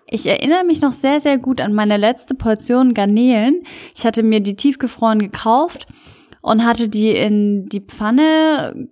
ich 0.08 0.26
erinnere 0.26 0.63
mich 0.63 0.82
noch 0.82 0.93
sehr, 0.93 1.19
sehr 1.19 1.38
gut 1.38 1.62
an 1.62 1.74
meine 1.74 1.98
letzte 1.98 2.36
Portion 2.36 2.93
Garnelen. 2.93 3.63
Ich 3.95 4.06
hatte 4.06 4.24
mir 4.24 4.39
die 4.39 4.56
tiefgefroren 4.56 5.19
gekauft 5.19 5.88
und 6.41 6.65
hatte 6.65 6.89
die 6.89 7.10
in 7.10 7.67
die 7.67 7.82
Pfanne 7.82 8.89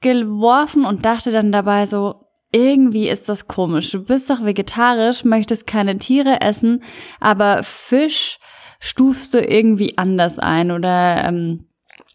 geworfen 0.00 0.84
und 0.84 1.04
dachte 1.04 1.32
dann 1.32 1.52
dabei 1.52 1.86
so, 1.86 2.26
irgendwie 2.52 3.08
ist 3.08 3.28
das 3.28 3.46
komisch. 3.46 3.90
Du 3.90 4.02
bist 4.02 4.28
doch 4.30 4.44
vegetarisch, 4.44 5.24
möchtest 5.24 5.66
keine 5.66 5.98
Tiere 5.98 6.40
essen, 6.40 6.82
aber 7.20 7.62
Fisch 7.62 8.38
stufst 8.80 9.34
du 9.34 9.40
irgendwie 9.40 9.96
anders 9.98 10.38
ein 10.38 10.70
oder 10.70 11.24
ähm, 11.24 11.66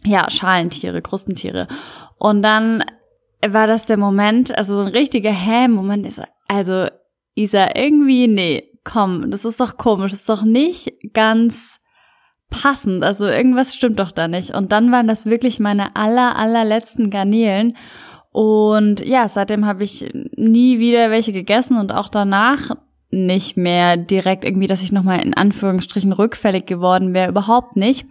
ja, 0.03 0.29
Schalentiere, 0.29 1.01
Krustentiere. 1.01 1.67
Und 2.17 2.41
dann 2.41 2.83
war 3.45 3.67
das 3.67 3.85
der 3.85 3.97
Moment, 3.97 4.57
also 4.57 4.75
so 4.75 4.81
ein 4.81 4.87
richtiger 4.87 5.31
Hä-Moment 5.31 6.05
ist, 6.05 6.21
also 6.47 6.87
Isa, 7.35 7.69
irgendwie, 7.75 8.27
nee, 8.27 8.71
komm, 8.83 9.29
das 9.29 9.45
ist 9.45 9.59
doch 9.59 9.77
komisch, 9.77 10.11
das 10.11 10.21
ist 10.21 10.29
doch 10.29 10.43
nicht 10.43 10.93
ganz 11.13 11.79
passend. 12.49 13.03
Also 13.03 13.25
irgendwas 13.25 13.75
stimmt 13.75 13.99
doch 13.99 14.11
da 14.11 14.27
nicht. 14.27 14.51
Und 14.51 14.71
dann 14.71 14.91
waren 14.91 15.07
das 15.07 15.25
wirklich 15.25 15.59
meine 15.59 15.95
aller, 15.95 16.37
allerletzten 16.37 17.09
Garnelen. 17.09 17.75
Und 18.31 19.05
ja, 19.05 19.27
seitdem 19.27 19.65
habe 19.65 19.83
ich 19.83 20.11
nie 20.35 20.79
wieder 20.79 21.09
welche 21.09 21.33
gegessen 21.33 21.77
und 21.77 21.91
auch 21.91 22.09
danach 22.09 22.71
nicht 23.11 23.55
mehr 23.55 23.97
direkt 23.97 24.43
irgendwie, 24.43 24.67
dass 24.67 24.83
ich 24.83 24.91
nochmal 24.91 25.21
in 25.21 25.33
Anführungsstrichen 25.33 26.11
rückfällig 26.11 26.65
geworden 26.65 27.13
wäre, 27.13 27.29
überhaupt 27.29 27.75
nicht. 27.75 28.05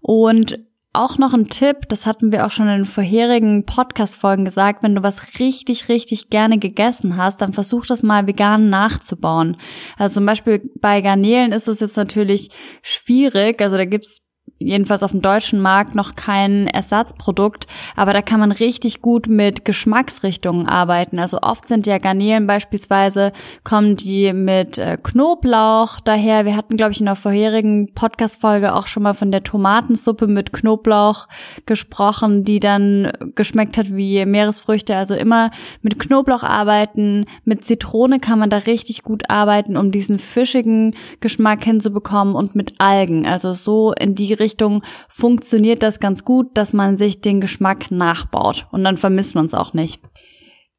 Und 0.00 0.58
auch 0.92 1.18
noch 1.18 1.34
ein 1.34 1.48
Tipp, 1.48 1.88
das 1.88 2.04
hatten 2.04 2.32
wir 2.32 2.46
auch 2.46 2.50
schon 2.50 2.68
in 2.68 2.78
den 2.78 2.84
vorherigen 2.84 3.64
Podcast-Folgen 3.64 4.44
gesagt, 4.44 4.82
wenn 4.82 4.96
du 4.96 5.02
was 5.02 5.38
richtig, 5.38 5.88
richtig 5.88 6.30
gerne 6.30 6.58
gegessen 6.58 7.16
hast, 7.16 7.40
dann 7.40 7.52
versuch 7.52 7.86
das 7.86 8.02
mal 8.02 8.26
vegan 8.26 8.70
nachzubauen. 8.70 9.56
Also 9.96 10.14
zum 10.14 10.26
Beispiel 10.26 10.68
bei 10.80 11.00
Garnelen 11.00 11.52
ist 11.52 11.68
es 11.68 11.80
jetzt 11.80 11.96
natürlich 11.96 12.50
schwierig, 12.82 13.62
also 13.62 13.76
da 13.76 13.84
gibt's 13.84 14.20
jedenfalls 14.60 15.02
auf 15.02 15.10
dem 15.10 15.22
deutschen 15.22 15.60
Markt 15.60 15.94
noch 15.94 16.14
kein 16.14 16.66
Ersatzprodukt, 16.66 17.66
aber 17.96 18.12
da 18.12 18.20
kann 18.20 18.40
man 18.40 18.52
richtig 18.52 19.00
gut 19.00 19.26
mit 19.26 19.64
Geschmacksrichtungen 19.64 20.68
arbeiten. 20.68 21.18
Also 21.18 21.38
oft 21.40 21.66
sind 21.66 21.86
ja 21.86 21.96
Garnelen 21.98 22.46
beispielsweise, 22.46 23.32
kommen 23.64 23.96
die 23.96 24.32
mit 24.34 24.76
äh, 24.76 24.98
Knoblauch 25.02 26.00
daher. 26.00 26.44
Wir 26.44 26.56
hatten, 26.56 26.76
glaube 26.76 26.92
ich, 26.92 27.00
in 27.00 27.06
der 27.06 27.16
vorherigen 27.16 27.94
Podcast-Folge 27.94 28.74
auch 28.74 28.86
schon 28.86 29.02
mal 29.02 29.14
von 29.14 29.32
der 29.32 29.42
Tomatensuppe 29.42 30.26
mit 30.26 30.52
Knoblauch 30.52 31.26
gesprochen, 31.64 32.44
die 32.44 32.60
dann 32.60 33.10
geschmeckt 33.34 33.78
hat 33.78 33.94
wie 33.94 34.26
Meeresfrüchte. 34.26 34.94
Also 34.94 35.14
immer 35.14 35.50
mit 35.80 35.98
Knoblauch 35.98 36.42
arbeiten, 36.42 37.24
mit 37.44 37.64
Zitrone 37.64 38.20
kann 38.20 38.38
man 38.38 38.50
da 38.50 38.58
richtig 38.58 39.04
gut 39.04 39.30
arbeiten, 39.30 39.78
um 39.78 39.90
diesen 39.90 40.18
fischigen 40.18 40.94
Geschmack 41.20 41.64
hinzubekommen 41.64 42.34
und 42.34 42.54
mit 42.54 42.74
Algen. 42.78 43.26
Also 43.26 43.54
so 43.54 43.94
in 43.98 44.14
die 44.14 44.34
Richtung 44.34 44.49
Richtung 44.50 44.82
funktioniert 45.08 45.82
das 45.82 46.00
ganz 46.00 46.24
gut, 46.24 46.56
dass 46.56 46.72
man 46.72 46.96
sich 46.96 47.20
den 47.20 47.40
Geschmack 47.40 47.90
nachbaut 47.92 48.66
und 48.72 48.82
dann 48.82 48.96
vermisst 48.96 49.36
man 49.36 49.46
es 49.46 49.54
auch 49.54 49.74
nicht. 49.74 50.00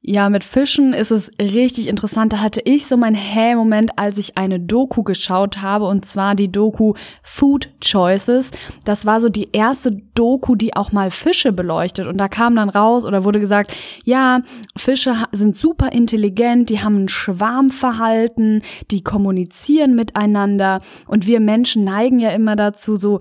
Ja, 0.03 0.29
mit 0.29 0.43
Fischen 0.43 0.93
ist 0.93 1.11
es 1.11 1.29
richtig 1.39 1.87
interessant. 1.87 2.33
Da 2.33 2.39
hatte 2.39 2.59
ich 2.65 2.87
so 2.87 2.97
meinen 2.97 3.13
Hä-Moment, 3.13 3.99
als 3.99 4.17
ich 4.17 4.35
eine 4.35 4.59
Doku 4.59 5.03
geschaut 5.03 5.61
habe, 5.61 5.85
und 5.85 6.05
zwar 6.05 6.33
die 6.33 6.51
Doku 6.51 6.95
Food 7.21 7.69
Choices. 7.81 8.49
Das 8.83 9.05
war 9.05 9.21
so 9.21 9.29
die 9.29 9.49
erste 9.51 9.95
Doku, 10.15 10.55
die 10.55 10.75
auch 10.75 10.91
mal 10.91 11.11
Fische 11.11 11.53
beleuchtet. 11.53 12.07
Und 12.07 12.17
da 12.17 12.29
kam 12.29 12.55
dann 12.55 12.69
raus 12.69 13.05
oder 13.05 13.25
wurde 13.25 13.39
gesagt, 13.39 13.75
ja, 14.03 14.41
Fische 14.75 15.13
sind 15.33 15.55
super 15.55 15.91
intelligent, 15.91 16.71
die 16.71 16.79
haben 16.79 17.03
ein 17.03 17.09
Schwarmverhalten, 17.09 18.63
die 18.89 19.03
kommunizieren 19.03 19.93
miteinander. 19.93 20.81
Und 21.05 21.27
wir 21.27 21.39
Menschen 21.39 21.83
neigen 21.83 22.17
ja 22.17 22.31
immer 22.31 22.55
dazu, 22.55 22.95
so 22.95 23.19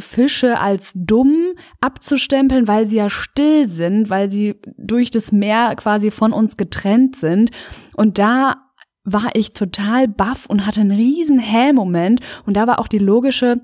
Fische 0.00 0.58
als 0.58 0.92
dumm 0.94 1.52
abzustempeln, 1.80 2.68
weil 2.68 2.86
sie 2.86 2.96
ja 2.96 3.10
still 3.10 3.68
sind, 3.68 4.10
weil 4.10 4.30
sie 4.30 4.56
durch 4.76 5.10
das 5.10 5.32
Meer 5.32 5.74
quasi 5.76 6.10
von 6.10 6.32
uns 6.32 6.56
getrennt 6.56 7.16
sind. 7.16 7.50
Und 7.94 8.18
da 8.18 8.56
war 9.04 9.30
ich 9.34 9.52
total 9.52 10.08
baff 10.08 10.46
und 10.46 10.66
hatte 10.66 10.80
einen 10.80 10.90
riesen 10.90 11.38
Hä-Moment. 11.38 12.20
Und 12.46 12.56
da 12.56 12.66
war 12.66 12.78
auch 12.78 12.88
die 12.88 12.98
logische 12.98 13.60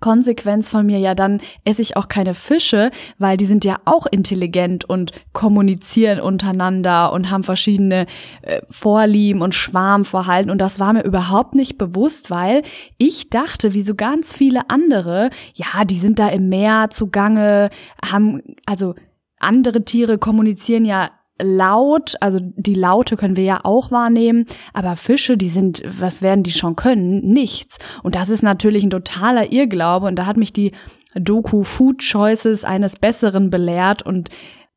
Konsequenz 0.00 0.68
von 0.68 0.86
mir, 0.86 0.98
ja, 0.98 1.14
dann 1.14 1.40
esse 1.64 1.82
ich 1.82 1.96
auch 1.96 2.08
keine 2.08 2.34
Fische, 2.34 2.90
weil 3.18 3.36
die 3.36 3.46
sind 3.46 3.64
ja 3.64 3.78
auch 3.84 4.06
intelligent 4.06 4.84
und 4.84 5.12
kommunizieren 5.32 6.20
untereinander 6.20 7.12
und 7.12 7.30
haben 7.30 7.44
verschiedene 7.44 8.06
äh, 8.42 8.62
Vorlieben 8.70 9.42
und 9.42 9.54
Schwarmverhalten. 9.54 10.50
Und 10.50 10.58
das 10.58 10.80
war 10.80 10.92
mir 10.92 11.04
überhaupt 11.04 11.54
nicht 11.54 11.78
bewusst, 11.78 12.30
weil 12.30 12.62
ich 12.98 13.30
dachte, 13.30 13.74
wie 13.74 13.82
so 13.82 13.94
ganz 13.94 14.34
viele 14.34 14.70
andere, 14.70 15.30
ja, 15.54 15.84
die 15.84 15.98
sind 15.98 16.18
da 16.18 16.28
im 16.28 16.48
Meer 16.48 16.88
zugange, 16.90 17.70
haben, 18.04 18.42
also 18.66 18.94
andere 19.38 19.84
Tiere 19.84 20.18
kommunizieren 20.18 20.84
ja 20.84 21.10
laut, 21.42 22.16
also 22.20 22.38
die 22.40 22.74
Laute 22.74 23.16
können 23.16 23.36
wir 23.36 23.44
ja 23.44 23.60
auch 23.64 23.90
wahrnehmen, 23.90 24.46
aber 24.72 24.96
Fische, 24.96 25.36
die 25.36 25.48
sind, 25.48 25.82
was 25.84 26.22
werden 26.22 26.42
die 26.42 26.52
schon 26.52 26.76
können? 26.76 27.20
Nichts. 27.32 27.78
Und 28.02 28.14
das 28.14 28.28
ist 28.28 28.42
natürlich 28.42 28.84
ein 28.84 28.90
totaler 28.90 29.52
Irrglaube 29.52 30.06
und 30.06 30.16
da 30.16 30.26
hat 30.26 30.36
mich 30.36 30.52
die 30.52 30.72
Doku 31.14 31.62
Food 31.62 31.98
Choices 31.98 32.64
eines 32.64 32.96
Besseren 32.96 33.50
belehrt 33.50 34.02
und 34.02 34.30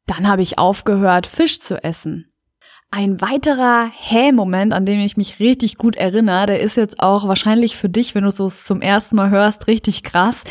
dann 0.05 0.27
habe 0.27 0.41
ich 0.41 0.59
aufgehört, 0.59 1.27
Fisch 1.27 1.59
zu 1.59 1.83
essen. 1.83 2.31
Ein 2.91 3.19
weiterer 3.19 3.89
Hä-Moment, 3.93 4.71
an 4.71 4.85
dem 4.85 4.99
ich 4.99 5.17
mich 5.17 5.39
richtig 5.39 5.77
gut 5.77 5.95
erinnere, 5.95 6.45
der 6.45 6.59
ist 6.61 6.77
jetzt 6.77 6.99
auch 6.99 7.27
wahrscheinlich 7.27 7.75
für 7.75 7.89
dich, 7.89 8.15
wenn 8.15 8.23
du 8.23 8.29
es 8.29 8.65
zum 8.65 8.81
ersten 8.81 9.15
Mal 9.15 9.31
hörst, 9.31 9.67
richtig 9.67 10.03
krass. 10.03 10.43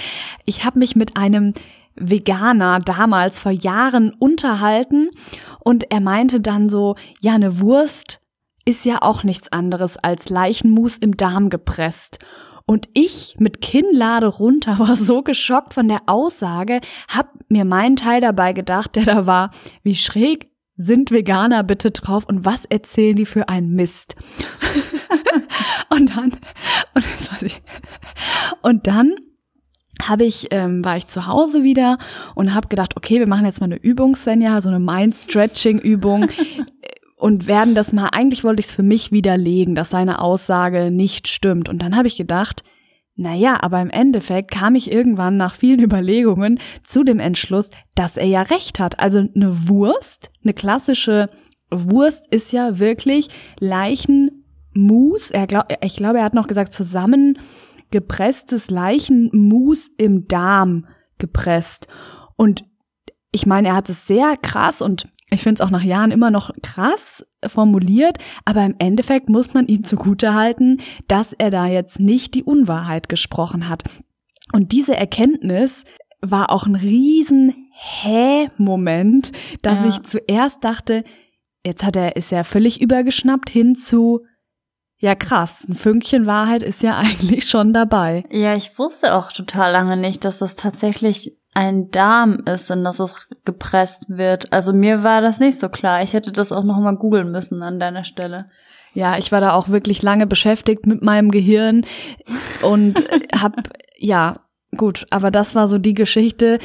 Ich 0.44 0.64
habe 0.64 0.78
mich 0.78 0.96
mit 0.96 1.16
einem 1.16 1.54
Veganer 1.96 2.80
damals 2.80 3.38
vor 3.38 3.52
Jahren 3.52 4.12
unterhalten 4.18 5.10
und 5.60 5.90
er 5.90 6.00
meinte 6.00 6.40
dann 6.40 6.68
so, 6.68 6.96
ja, 7.20 7.34
eine 7.34 7.60
Wurst 7.60 8.20
ist 8.64 8.84
ja 8.84 9.02
auch 9.02 9.24
nichts 9.24 9.52
anderes 9.52 9.96
als 9.96 10.30
Leichenmus 10.30 10.98
im 10.98 11.16
Darm 11.16 11.50
gepresst. 11.50 12.18
Und 12.66 12.88
ich 12.94 13.36
mit 13.38 13.60
Kinnlade 13.60 14.26
runter 14.26 14.78
war 14.78 14.96
so 14.96 15.22
geschockt 15.22 15.74
von 15.74 15.88
der 15.88 16.02
Aussage, 16.06 16.80
hab 17.08 17.32
mir 17.48 17.64
meinen 17.64 17.96
Teil 17.96 18.20
dabei 18.20 18.52
gedacht, 18.52 18.96
der 18.96 19.04
da 19.04 19.26
war, 19.26 19.50
wie 19.82 19.94
schräg 19.94 20.50
sind 20.76 21.12
Veganer 21.12 21.62
bitte 21.62 21.92
drauf 21.92 22.24
und 22.26 22.44
was 22.44 22.64
erzählen 22.64 23.14
die 23.14 23.26
für 23.26 23.48
einen 23.48 23.74
Mist? 23.74 24.16
und 25.90 26.16
dann, 26.16 26.32
und, 26.94 27.06
das 27.14 27.32
weiß 27.32 27.42
ich, 27.42 27.62
und 28.62 28.86
dann 28.86 29.14
habe 30.02 30.24
ich, 30.24 30.48
ähm, 30.50 30.84
war 30.84 30.96
ich 30.96 31.06
zu 31.06 31.26
Hause 31.26 31.62
wieder 31.62 31.98
und 32.34 32.54
habe 32.54 32.68
gedacht, 32.68 32.96
okay, 32.96 33.18
wir 33.18 33.26
machen 33.26 33.46
jetzt 33.46 33.60
mal 33.60 33.66
eine 33.66 33.76
Übung, 33.76 34.16
Svenja, 34.16 34.60
so 34.60 34.68
eine 34.68 34.80
Mind-Stretching-Übung 34.80 36.28
und 37.16 37.46
werden 37.46 37.74
das 37.74 37.92
mal, 37.92 38.08
eigentlich 38.12 38.44
wollte 38.44 38.60
ich 38.60 38.66
es 38.66 38.72
für 38.72 38.82
mich 38.82 39.12
widerlegen, 39.12 39.74
dass 39.74 39.90
seine 39.90 40.20
Aussage 40.20 40.90
nicht 40.90 41.28
stimmt. 41.28 41.68
Und 41.68 41.80
dann 41.80 41.96
habe 41.96 42.08
ich 42.08 42.16
gedacht, 42.16 42.64
naja, 43.16 43.58
aber 43.60 43.80
im 43.80 43.90
Endeffekt 43.90 44.50
kam 44.50 44.74
ich 44.74 44.90
irgendwann 44.90 45.36
nach 45.36 45.54
vielen 45.54 45.80
Überlegungen 45.82 46.58
zu 46.82 47.04
dem 47.04 47.20
Entschluss, 47.20 47.70
dass 47.94 48.16
er 48.16 48.26
ja 48.26 48.42
recht 48.42 48.80
hat. 48.80 48.98
Also 48.98 49.18
eine 49.18 49.68
Wurst, 49.68 50.30
eine 50.42 50.54
klassische 50.54 51.30
Wurst 51.70 52.26
ist 52.32 52.52
ja 52.52 52.78
wirklich 52.78 53.28
Leichenmus. 53.58 55.30
Er 55.30 55.46
glaub, 55.46 55.66
ich 55.82 55.96
glaube, 55.96 56.18
er 56.18 56.24
hat 56.24 56.34
noch 56.34 56.46
gesagt, 56.46 56.72
zusammen 56.72 57.38
gepresstes 57.90 58.70
Leichenmus 58.70 59.90
im 59.96 60.26
Darm 60.28 60.86
gepresst. 61.18 61.86
Und 62.36 62.64
ich 63.32 63.46
meine, 63.46 63.68
er 63.68 63.76
hat 63.76 63.90
es 63.90 64.06
sehr 64.06 64.36
krass 64.36 64.82
und 64.82 65.08
ich 65.30 65.42
finde 65.42 65.60
es 65.62 65.66
auch 65.66 65.70
nach 65.70 65.82
Jahren 65.82 66.10
immer 66.10 66.30
noch 66.30 66.50
krass 66.62 67.26
formuliert, 67.46 68.18
aber 68.44 68.64
im 68.64 68.76
Endeffekt 68.78 69.28
muss 69.28 69.52
man 69.54 69.66
ihm 69.66 69.84
zugutehalten, 69.84 70.80
dass 71.08 71.32
er 71.32 71.50
da 71.50 71.66
jetzt 71.66 71.98
nicht 71.98 72.34
die 72.34 72.44
Unwahrheit 72.44 73.08
gesprochen 73.08 73.68
hat. 73.68 73.82
Und 74.52 74.72
diese 74.72 74.96
Erkenntnis 74.96 75.84
war 76.20 76.50
auch 76.50 76.66
ein 76.66 76.76
riesen 76.76 77.68
Hä-Moment, 77.72 79.32
dass 79.62 79.80
ja. 79.80 79.86
ich 79.88 80.02
zuerst 80.02 80.62
dachte, 80.62 81.04
jetzt 81.66 81.82
hat 81.82 81.96
er, 81.96 82.16
ist 82.16 82.30
er 82.30 82.44
völlig 82.44 82.80
übergeschnappt 82.80 83.50
hin 83.50 83.74
zu, 83.74 84.20
ja, 84.98 85.14
krass. 85.14 85.66
Ein 85.68 85.74
Fünkchen 85.74 86.26
Wahrheit 86.26 86.62
ist 86.62 86.82
ja 86.82 86.96
eigentlich 86.98 87.48
schon 87.48 87.72
dabei. 87.72 88.24
Ja, 88.30 88.54
ich 88.54 88.78
wusste 88.78 89.14
auch 89.14 89.32
total 89.32 89.72
lange 89.72 89.96
nicht, 89.96 90.24
dass 90.24 90.38
das 90.38 90.56
tatsächlich 90.56 91.36
ein 91.54 91.90
Darm 91.90 92.40
ist 92.46 92.70
und 92.70 92.82
dass 92.84 92.98
es 92.98 93.28
gepresst 93.44 94.06
wird. 94.08 94.52
Also 94.52 94.72
mir 94.72 95.02
war 95.02 95.20
das 95.20 95.38
nicht 95.38 95.58
so 95.58 95.68
klar. 95.68 96.02
Ich 96.02 96.12
hätte 96.12 96.32
das 96.32 96.50
auch 96.50 96.64
noch 96.64 96.78
mal 96.78 96.96
googeln 96.96 97.30
müssen 97.30 97.62
an 97.62 97.78
deiner 97.78 98.04
Stelle. 98.04 98.50
Ja, 98.92 99.18
ich 99.18 99.32
war 99.32 99.40
da 99.40 99.52
auch 99.52 99.68
wirklich 99.68 100.02
lange 100.02 100.26
beschäftigt 100.26 100.86
mit 100.86 101.02
meinem 101.02 101.30
Gehirn 101.30 101.84
und 102.62 103.04
hab, 103.40 103.68
ja, 103.96 104.40
gut, 104.76 105.06
aber 105.10 105.30
das 105.30 105.54
war 105.54 105.68
so 105.68 105.78
die 105.78 105.94
Geschichte, 105.94 106.58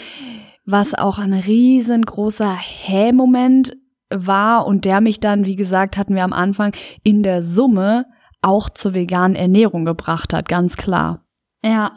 was 0.66 0.94
auch 0.94 1.18
ein 1.20 1.34
riesengroßer 1.34 2.56
Hä-Moment 2.56 3.76
war 4.12 4.66
und 4.66 4.86
der 4.86 5.02
mich 5.02 5.20
dann, 5.20 5.46
wie 5.46 5.56
gesagt, 5.56 5.98
hatten 5.98 6.16
wir 6.16 6.24
am 6.24 6.34
Anfang 6.34 6.74
in 7.04 7.22
der 7.24 7.44
Summe 7.44 8.06
auch 8.42 8.70
zur 8.70 8.94
veganen 8.94 9.36
Ernährung 9.36 9.86
gebracht 9.86 10.34
hat, 10.34 10.48
ganz 10.48 10.78
klar. 10.78 11.26
Ja. 11.64 11.92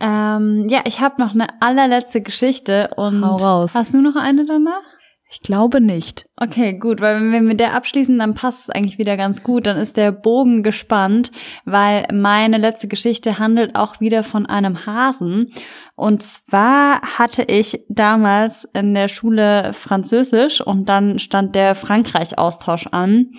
Ähm, 0.00 0.68
ja, 0.68 0.82
ich 0.84 1.00
habe 1.00 1.20
noch 1.20 1.34
eine 1.34 1.60
allerletzte 1.62 2.20
Geschichte 2.20 2.90
und 2.96 3.24
Hau 3.24 3.36
raus. 3.36 3.74
hast 3.74 3.94
du 3.94 4.00
noch 4.00 4.16
eine 4.16 4.44
danach? 4.44 4.82
Ich 5.30 5.40
glaube 5.40 5.80
nicht. 5.80 6.26
Okay, 6.36 6.74
gut, 6.78 7.00
weil 7.00 7.16
wenn 7.16 7.32
wir 7.32 7.40
mit 7.40 7.58
der 7.58 7.74
abschließen, 7.74 8.16
dann 8.18 8.34
passt 8.34 8.64
es 8.64 8.70
eigentlich 8.70 8.98
wieder 8.98 9.16
ganz 9.16 9.42
gut. 9.42 9.66
Dann 9.66 9.76
ist 9.76 9.96
der 9.96 10.12
Bogen 10.12 10.62
gespannt, 10.62 11.32
weil 11.64 12.06
meine 12.12 12.56
letzte 12.56 12.86
Geschichte 12.86 13.38
handelt 13.40 13.74
auch 13.74 14.00
wieder 14.00 14.22
von 14.22 14.46
einem 14.46 14.86
Hasen. 14.86 15.50
Und 15.96 16.22
zwar 16.22 17.00
hatte 17.18 17.42
ich 17.42 17.80
damals 17.88 18.68
in 18.74 18.94
der 18.94 19.08
Schule 19.08 19.72
Französisch 19.72 20.60
und 20.60 20.88
dann 20.88 21.18
stand 21.18 21.56
der 21.56 21.74
Frankreich-Austausch 21.74 22.88
an. 22.92 23.30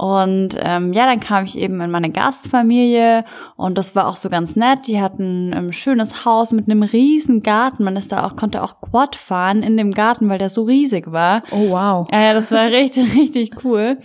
Und 0.00 0.56
ähm, 0.58 0.94
ja, 0.94 1.04
dann 1.04 1.20
kam 1.20 1.44
ich 1.44 1.58
eben 1.58 1.78
in 1.82 1.90
meine 1.90 2.08
Gastfamilie 2.08 3.22
und 3.56 3.76
das 3.76 3.94
war 3.94 4.08
auch 4.08 4.16
so 4.16 4.30
ganz 4.30 4.56
nett. 4.56 4.86
Die 4.86 4.98
hatten 4.98 5.52
ein 5.52 5.74
schönes 5.74 6.24
Haus 6.24 6.52
mit 6.52 6.70
einem 6.70 6.82
riesen 6.82 7.40
Garten. 7.42 7.84
Man 7.84 7.96
ist 7.96 8.10
da 8.10 8.24
auch, 8.24 8.34
konnte 8.34 8.62
auch 8.62 8.80
Quad 8.80 9.14
fahren 9.14 9.62
in 9.62 9.76
dem 9.76 9.90
Garten, 9.90 10.30
weil 10.30 10.38
der 10.38 10.48
so 10.48 10.62
riesig 10.62 11.12
war. 11.12 11.42
Oh 11.50 11.68
wow. 11.68 12.08
Ja, 12.10 12.22
ja 12.22 12.32
das 12.32 12.50
war 12.50 12.64
richtig, 12.68 13.14
richtig 13.20 13.62
cool. 13.62 13.98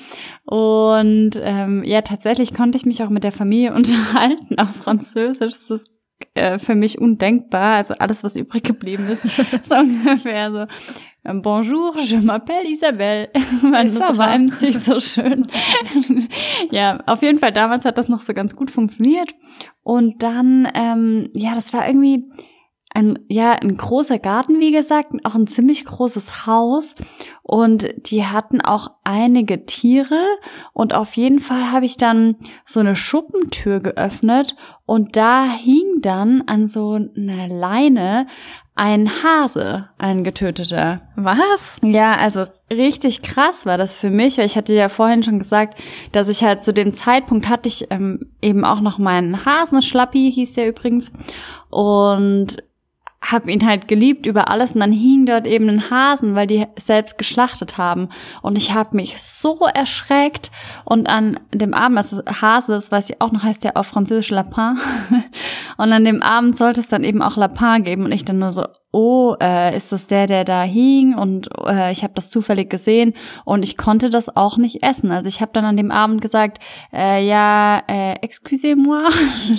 Und 0.43 1.39
ähm, 1.41 1.81
ja, 1.86 2.01
tatsächlich 2.01 2.53
konnte 2.53 2.77
ich 2.77 2.86
mich 2.86 3.01
auch 3.01 3.10
mit 3.10 3.23
der 3.23 3.31
Familie 3.31 3.73
unterhalten 3.73 4.60
auf 4.60 4.75
Französisch. 4.75 5.53
Das 5.53 5.79
ist 5.79 5.91
äh, 6.34 6.60
für 6.60 6.75
mich 6.75 6.99
undenkbar. 6.99 7.75
Also 7.75 7.93
alles, 7.93 8.21
was 8.21 8.36
übrig 8.36 8.63
geblieben 8.63 9.08
ist, 9.08 9.23
so 9.63 9.75
ungefähr 9.75 10.51
so. 10.51 10.65
Bonjour, 11.28 11.98
je 11.98 12.18
m'appelle 12.18 12.68
Isabelle. 12.68 13.30
Weil 13.64 13.90
das 13.90 14.18
reimt 14.18 14.54
sich 14.54 14.78
so 14.78 15.00
schön. 15.00 15.48
ja, 16.72 17.00
auf 17.08 17.24
jeden 17.24 17.40
Fall 17.40 17.52
damals 17.52 17.84
hat 17.84 17.98
das 17.98 18.10
noch 18.10 18.22
so 18.22 18.34
ganz 18.36 18.56
gut 18.56 18.70
funktioniert. 18.70 19.34
Und 19.82 20.22
dann, 20.22 20.68
ähm, 20.76 21.30
ja, 21.34 21.56
das 21.56 21.74
war 21.74 21.88
irgendwie 21.88 22.30
ein, 22.94 23.20
ja, 23.28 23.54
ein 23.54 23.76
großer 23.76 24.20
Garten, 24.20 24.60
wie 24.60 24.72
gesagt, 24.72 25.14
auch 25.26 25.34
ein 25.34 25.48
ziemlich 25.48 25.84
großes 25.86 26.46
Haus. 26.46 26.94
Und 27.42 27.88
die 28.10 28.24
hatten 28.26 28.62
auch 28.62 28.92
einige 29.04 29.66
Tiere. 29.66 30.22
Und 30.74 30.94
auf 30.94 31.18
jeden 31.18 31.40
Fall 31.40 31.72
habe 31.72 31.86
ich 31.86 31.98
dann 31.98 32.36
so 32.68 32.80
eine 32.80 32.96
Schuppentür 32.96 33.80
geöffnet. 33.80 34.56
Und 34.86 35.18
da 35.18 35.52
hing 35.52 36.02
dann 36.02 36.44
an 36.46 36.68
so 36.68 36.94
einer 36.94 37.48
Leine 37.48 38.28
ein 38.76 39.10
Hase, 39.24 39.88
ein 39.98 40.26
getöteter. 40.26 41.02
Was? 41.16 41.78
Ja, 41.82 42.16
also 42.16 42.46
richtig 42.72 43.22
krass 43.22 43.66
war 43.66 43.78
das 43.78 43.96
für 43.96 44.10
mich, 44.10 44.38
weil 44.38 44.46
ich 44.46 44.58
hatte 44.58 44.74
ja 44.74 44.90
vorhin 44.90 45.24
schon 45.24 45.40
gesagt, 45.40 45.80
dass 46.12 46.28
ich 46.28 46.44
halt 46.44 46.64
zu 46.66 46.74
dem 46.74 46.94
Zeitpunkt 46.94 47.48
hatte 47.48 47.70
ich 47.70 47.88
ähm, 47.90 48.32
eben 48.42 48.66
auch 48.66 48.82
noch 48.82 48.98
meinen 48.98 49.46
Hasen, 49.46 49.82
Schlappi 49.82 50.30
hieß 50.32 50.54
der 50.54 50.68
übrigens, 50.68 51.14
und 51.70 52.58
habe 53.32 53.52
ihn 53.52 53.66
halt 53.66 53.88
geliebt 53.88 54.26
über 54.26 54.50
alles 54.50 54.74
und 54.74 54.82
dann 54.82 54.92
hing 54.92 55.26
dort 55.26 55.48
eben 55.48 55.68
ein 55.70 55.90
Hasen, 55.90 56.36
weil 56.36 56.48
die 56.48 56.66
selbst 56.78 57.18
geschlachtet 57.18 57.78
haben 57.78 58.10
und 58.42 58.58
ich 58.58 58.74
habe 58.74 58.96
mich 58.96 59.22
so 59.22 59.60
erschreckt 59.74 60.52
und 60.86 61.08
an 61.08 61.40
dem 61.54 61.74
Abend, 61.74 61.98
also 61.98 62.22
Hase, 62.26 62.74
das 62.74 62.92
weiß 62.92 63.10
ich 63.10 63.22
auch 63.22 63.32
noch, 63.32 63.44
heißt 63.44 63.64
ja 63.64 63.72
auf 63.76 63.88
Französisch 63.88 64.30
Lapin 64.30 64.78
und 65.78 65.92
an 65.92 66.06
dem 66.06 66.22
Abend 66.22 66.56
sollte 66.56 66.82
es 66.82 66.88
dann 66.88 67.04
eben 67.04 67.22
auch 67.22 67.38
Lapin 67.38 67.84
geben 67.84 68.06
und 68.06 68.12
ich 68.12 68.26
dann 68.26 68.40
nur 68.40 68.52
so, 68.52 68.66
oh, 68.92 69.36
äh, 69.42 69.76
ist 69.76 69.92
das 69.92 70.08
der, 70.08 70.26
der 70.26 70.46
da 70.46 70.64
hing 70.64 71.16
und 71.16 71.50
äh, 71.66 71.92
ich 71.92 72.04
habe 72.04 72.14
das 72.14 72.30
zufällig 72.30 72.70
gesehen 72.70 73.14
und 73.44 73.64
ich 73.64 73.76
konnte 73.76 74.10
das 74.10 74.36
auch 74.36 74.58
nicht 74.58 74.84
essen. 74.84 75.12
Also 75.12 75.28
ich 75.28 75.42
habe 75.42 75.52
dann 75.54 75.66
an 75.66 75.76
dem 75.76 75.92
Abend 75.92 76.22
gesagt, 76.22 76.60
äh, 76.94 77.26
ja, 77.28 77.84
äh, 77.88 78.14
excusez-moi, 78.22 79.04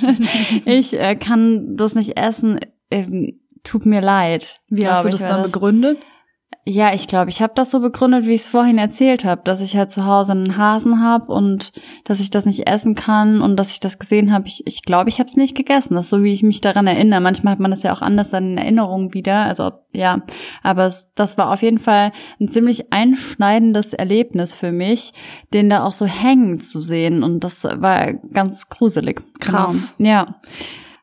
ich 0.65 0.99
äh, 0.99 1.17
kann 1.17 1.77
das 1.77 1.95
nicht 1.95 2.17
essen. 2.17 2.61
Ähm, 2.91 3.41
tut 3.67 3.87
mir 3.87 4.01
leid. 4.01 4.61
Wie 4.69 4.87
hast 4.87 5.05
du 5.05 5.09
das 5.11 5.21
dann 5.21 5.43
das. 5.43 5.53
begründet? 5.53 5.99
Ja, 6.69 6.93
ich 6.93 7.07
glaube, 7.07 7.31
ich 7.31 7.41
habe 7.41 7.53
das 7.55 7.71
so 7.71 7.79
begründet, 7.79 8.27
wie 8.27 8.33
ich 8.33 8.41
es 8.41 8.49
vorhin 8.49 8.77
erzählt 8.77 9.25
habe, 9.25 9.43
dass 9.45 9.61
ich 9.61 9.77
halt 9.77 9.93
zu 9.93 10.05
Hause 10.05 10.33
einen 10.33 10.57
Hasen 10.57 11.01
habe 11.01 11.33
und 11.33 11.71
dass 12.05 12.19
ich 12.19 12.31
das 12.31 12.45
nicht 12.45 12.67
essen 12.67 12.97
kann 12.97 13.41
und 13.41 13.57
dass 13.57 13.71
ich 13.71 13.79
das 13.79 14.01
gesehen 14.01 14.33
habe. 14.33 14.49
Ich 14.49 14.65
glaube, 14.65 14.69
ich, 14.69 14.83
glaub, 14.83 15.07
ich 15.07 15.19
habe 15.21 15.29
es 15.29 15.37
nicht 15.37 15.57
gegessen. 15.57 15.95
Das 15.95 16.07
ist 16.07 16.11
so, 16.11 16.25
wie 16.25 16.33
ich 16.33 16.43
mich 16.43 16.61
daran 16.61 16.89
erinnere. 16.89 17.21
Manchmal 17.21 17.53
hat 17.53 17.61
man 17.61 17.71
das 17.71 17.85
ja 17.85 17.93
auch 17.93 18.03
anders 18.03 18.31
dann 18.31 18.53
in 18.53 18.59
Erinnerung 18.59 19.15
wieder. 19.15 19.43
Also 19.43 19.71
ja, 19.93 20.23
aber 20.65 20.87
es, 20.87 21.13
das 21.15 21.39
war 21.39 21.53
auf 21.53 21.63
jeden 21.63 21.79
Fall 21.79 22.11
ein 22.41 22.49
ziemlich 22.49 22.93
einschneidendes 22.93 23.93
Erlebnis 23.93 24.53
für 24.53 24.73
mich, 24.73 25.13
den 25.55 25.71
da 25.71 25.85
auch 25.85 25.95
so 25.95 26.07
hängen 26.07 26.61
zu 26.61 26.81
sehen. 26.81 27.23
Und 27.23 27.45
das 27.45 27.63
war 27.63 28.13
ganz 28.13 28.69
gruselig. 28.69 29.23
Krass. 29.39 29.95
Genau. 29.99 30.11
Ja. 30.11 30.27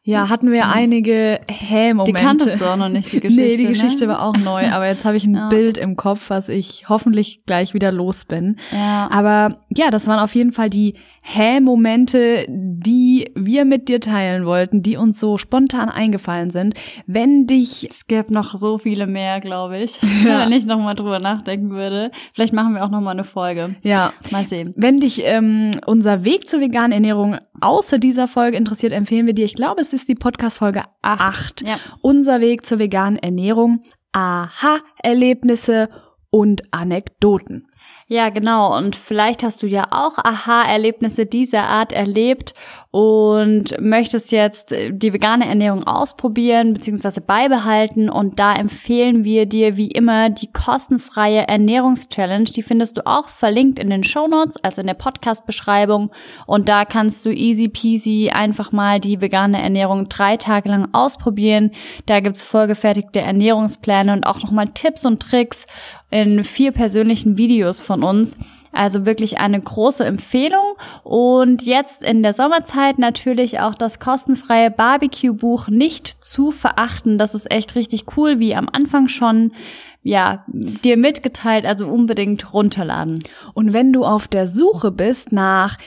Ja, 0.05 0.27
hatten 0.27 0.51
wir 0.51 0.65
mhm. 0.65 0.71
einige 0.71 1.39
Hä-Momente. 1.49 2.11
Die 2.11 2.25
kanntest 2.25 2.61
du 2.61 2.65
auch 2.65 2.75
noch 2.75 2.89
nicht, 2.89 3.11
die 3.11 3.21
Geschichte. 3.21 3.41
nee, 3.47 3.57
die 3.57 3.67
Geschichte 3.67 4.05
ne? 4.05 4.13
war 4.13 4.21
auch 4.21 4.35
neu, 4.35 4.69
aber 4.69 4.87
jetzt 4.87 5.05
habe 5.05 5.15
ich 5.15 5.23
ein 5.23 5.35
ja. 5.35 5.47
Bild 5.47 5.77
im 5.77 5.95
Kopf, 5.95 6.29
was 6.29 6.49
ich 6.49 6.89
hoffentlich 6.89 7.45
gleich 7.45 7.73
wieder 7.73 7.91
los 7.91 8.25
bin. 8.25 8.57
Ja. 8.71 9.09
Aber 9.09 9.59
ja, 9.75 9.91
das 9.91 10.07
waren 10.07 10.19
auf 10.19 10.35
jeden 10.35 10.51
Fall 10.51 10.69
die 10.69 10.95
Hä-Momente, 11.25 12.45
die 12.49 13.31
wir 13.33 13.63
mit 13.63 13.87
dir 13.87 14.01
teilen 14.01 14.45
wollten, 14.45 14.83
die 14.83 14.97
uns 14.97 15.21
so 15.21 15.37
spontan 15.37 15.87
eingefallen 15.89 16.49
sind. 16.49 16.75
Wenn 17.07 17.47
dich... 17.47 17.89
Es 17.89 18.07
gäbe 18.07 18.33
noch 18.33 18.55
so 18.57 18.77
viele 18.77 19.07
mehr, 19.07 19.39
glaube 19.39 19.79
ich, 19.79 20.01
ja. 20.25 20.39
wenn 20.39 20.51
ich 20.51 20.65
nochmal 20.65 20.95
drüber 20.95 21.19
nachdenken 21.19 21.71
würde. 21.71 22.11
Vielleicht 22.33 22.51
machen 22.51 22.75
wir 22.75 22.83
auch 22.83 22.89
nochmal 22.89 23.13
eine 23.13 23.23
Folge. 23.23 23.75
Ja. 23.83 24.11
Mal 24.31 24.43
sehen. 24.43 24.73
Wenn 24.75 24.99
dich 24.99 25.21
ähm, 25.23 25.71
unser 25.85 26.25
Weg 26.25 26.49
zur 26.49 26.59
veganen 26.59 26.91
Ernährung 26.91 27.37
außer 27.61 27.99
dieser 27.99 28.27
Folge 28.27 28.57
interessiert, 28.57 28.91
empfehlen 28.91 29.25
wir 29.25 29.33
dir, 29.33 29.45
ich 29.45 29.55
glaube, 29.55 29.79
es 29.79 29.93
ist 29.93 30.09
die 30.09 30.15
Podcast-Folge 30.15 30.83
8. 31.03 31.61
Ja. 31.61 31.77
Unser 32.01 32.41
Weg 32.41 32.65
zur 32.65 32.79
veganen 32.79 33.17
Ernährung. 33.17 33.81
Aha-Erlebnisse 34.11 35.87
und 36.29 36.63
Anekdoten. 36.71 37.67
Ja, 38.07 38.29
genau. 38.29 38.77
Und 38.77 38.95
vielleicht 38.95 39.43
hast 39.43 39.63
du 39.63 39.67
ja 39.67 39.85
auch 39.91 40.17
Aha-Erlebnisse 40.17 41.25
dieser 41.25 41.63
Art 41.63 41.91
erlebt 41.93 42.53
und 42.91 43.73
möchtest 43.79 44.31
jetzt 44.31 44.69
die 44.71 45.13
vegane 45.13 45.47
Ernährung 45.47 45.87
ausprobieren 45.87 46.73
bzw. 46.73 47.21
beibehalten. 47.25 48.07
Und 48.07 48.37
da 48.37 48.53
empfehlen 48.55 49.23
wir 49.23 49.47
dir 49.47 49.77
wie 49.77 49.87
immer 49.87 50.29
die 50.29 50.51
kostenfreie 50.51 51.47
Ernährungschallenge. 51.47 52.45
Die 52.45 52.61
findest 52.61 52.97
du 52.97 53.07
auch 53.07 53.29
verlinkt 53.29 53.79
in 53.79 53.89
den 53.89 54.03
Show 54.03 54.27
Notes, 54.27 54.57
also 54.63 54.81
in 54.81 54.87
der 54.87 54.93
Podcast-Beschreibung. 54.93 56.11
Und 56.45 56.69
da 56.69 56.85
kannst 56.85 57.25
du 57.25 57.31
easy 57.31 57.67
peasy 57.67 58.29
einfach 58.31 58.71
mal 58.71 58.99
die 58.99 59.21
vegane 59.21 59.59
Ernährung 59.59 60.07
drei 60.07 60.37
Tage 60.37 60.69
lang 60.69 60.89
ausprobieren. 60.91 61.71
Da 62.05 62.19
gibt's 62.19 62.43
vorgefertigte 62.43 63.21
Ernährungspläne 63.21 64.13
und 64.13 64.27
auch 64.27 64.43
nochmal 64.43 64.67
Tipps 64.67 65.03
und 65.03 65.19
Tricks 65.19 65.65
in 66.13 66.43
vier 66.43 66.71
persönlichen 66.71 67.39
Videos 67.39 67.81
von 67.93 68.03
uns. 68.03 68.35
Also 68.71 69.05
wirklich 69.05 69.37
eine 69.37 69.61
große 69.61 70.03
Empfehlung. 70.03 70.75
Und 71.03 71.61
jetzt 71.61 72.01
in 72.01 72.23
der 72.23 72.33
Sommerzeit 72.33 72.97
natürlich 72.97 73.59
auch 73.59 73.75
das 73.75 73.99
kostenfreie 73.99 74.71
Barbecue-Buch 74.71 75.67
nicht 75.67 76.07
zu 76.07 76.49
verachten. 76.49 77.19
Das 77.19 77.35
ist 77.35 77.51
echt 77.51 77.75
richtig 77.75 78.17
cool, 78.17 78.39
wie 78.39 78.55
am 78.55 78.67
Anfang 78.71 79.09
schon 79.09 79.51
ja, 80.01 80.43
dir 80.47 80.97
mitgeteilt, 80.97 81.65
also 81.65 81.87
unbedingt 81.87 82.51
runterladen. 82.51 83.19
Und 83.53 83.73
wenn 83.73 83.93
du 83.93 84.03
auf 84.03 84.27
der 84.27 84.47
Suche 84.47 84.91
bist 84.91 85.31
nach 85.31 85.77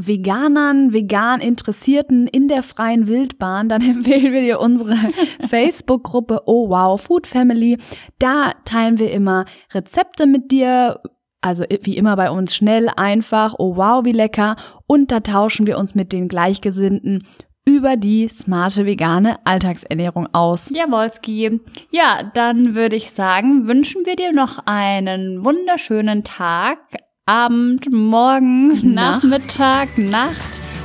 Veganern, 0.00 0.92
vegan 0.92 1.40
Interessierten 1.40 2.28
in 2.28 2.46
der 2.46 2.62
freien 2.62 3.08
Wildbahn, 3.08 3.68
dann 3.68 3.82
empfehlen 3.88 4.32
wir 4.32 4.42
dir 4.42 4.60
unsere 4.60 4.96
Facebook-Gruppe 5.48 6.42
Oh 6.46 6.68
Wow 6.68 7.00
Food 7.00 7.26
Family. 7.26 7.78
Da 8.18 8.52
teilen 8.64 8.98
wir 8.98 9.10
immer 9.12 9.44
Rezepte 9.72 10.26
mit 10.26 10.52
dir, 10.52 11.00
also 11.40 11.64
wie 11.82 11.96
immer 11.96 12.16
bei 12.16 12.30
uns 12.30 12.54
schnell, 12.54 12.88
einfach, 12.96 13.54
oh 13.58 13.76
wow, 13.76 14.04
wie 14.04 14.12
lecker. 14.12 14.56
Und 14.86 15.10
da 15.10 15.20
tauschen 15.20 15.66
wir 15.66 15.78
uns 15.78 15.94
mit 15.94 16.12
den 16.12 16.28
Gleichgesinnten 16.28 17.26
über 17.64 17.96
die 17.96 18.28
smarte 18.28 18.86
vegane 18.86 19.44
Alltagsernährung 19.44 20.28
aus. 20.32 20.70
Jawolski. 20.70 21.60
Ja, 21.90 22.22
dann 22.32 22.74
würde 22.74 22.96
ich 22.96 23.10
sagen, 23.10 23.68
wünschen 23.68 24.06
wir 24.06 24.16
dir 24.16 24.32
noch 24.32 24.60
einen 24.64 25.44
wunderschönen 25.44 26.24
Tag, 26.24 26.78
Abend, 27.26 27.92
Morgen, 27.92 28.94
Nacht. 28.94 29.24
Nachmittag, 29.24 29.98
Nacht 29.98 30.34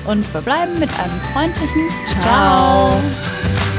und 0.06 0.26
verbleiben 0.26 0.78
mit 0.78 0.90
einem 1.00 1.20
freundlichen 1.32 1.90
Ciao. 2.22 2.90
Ciao. 2.90 3.73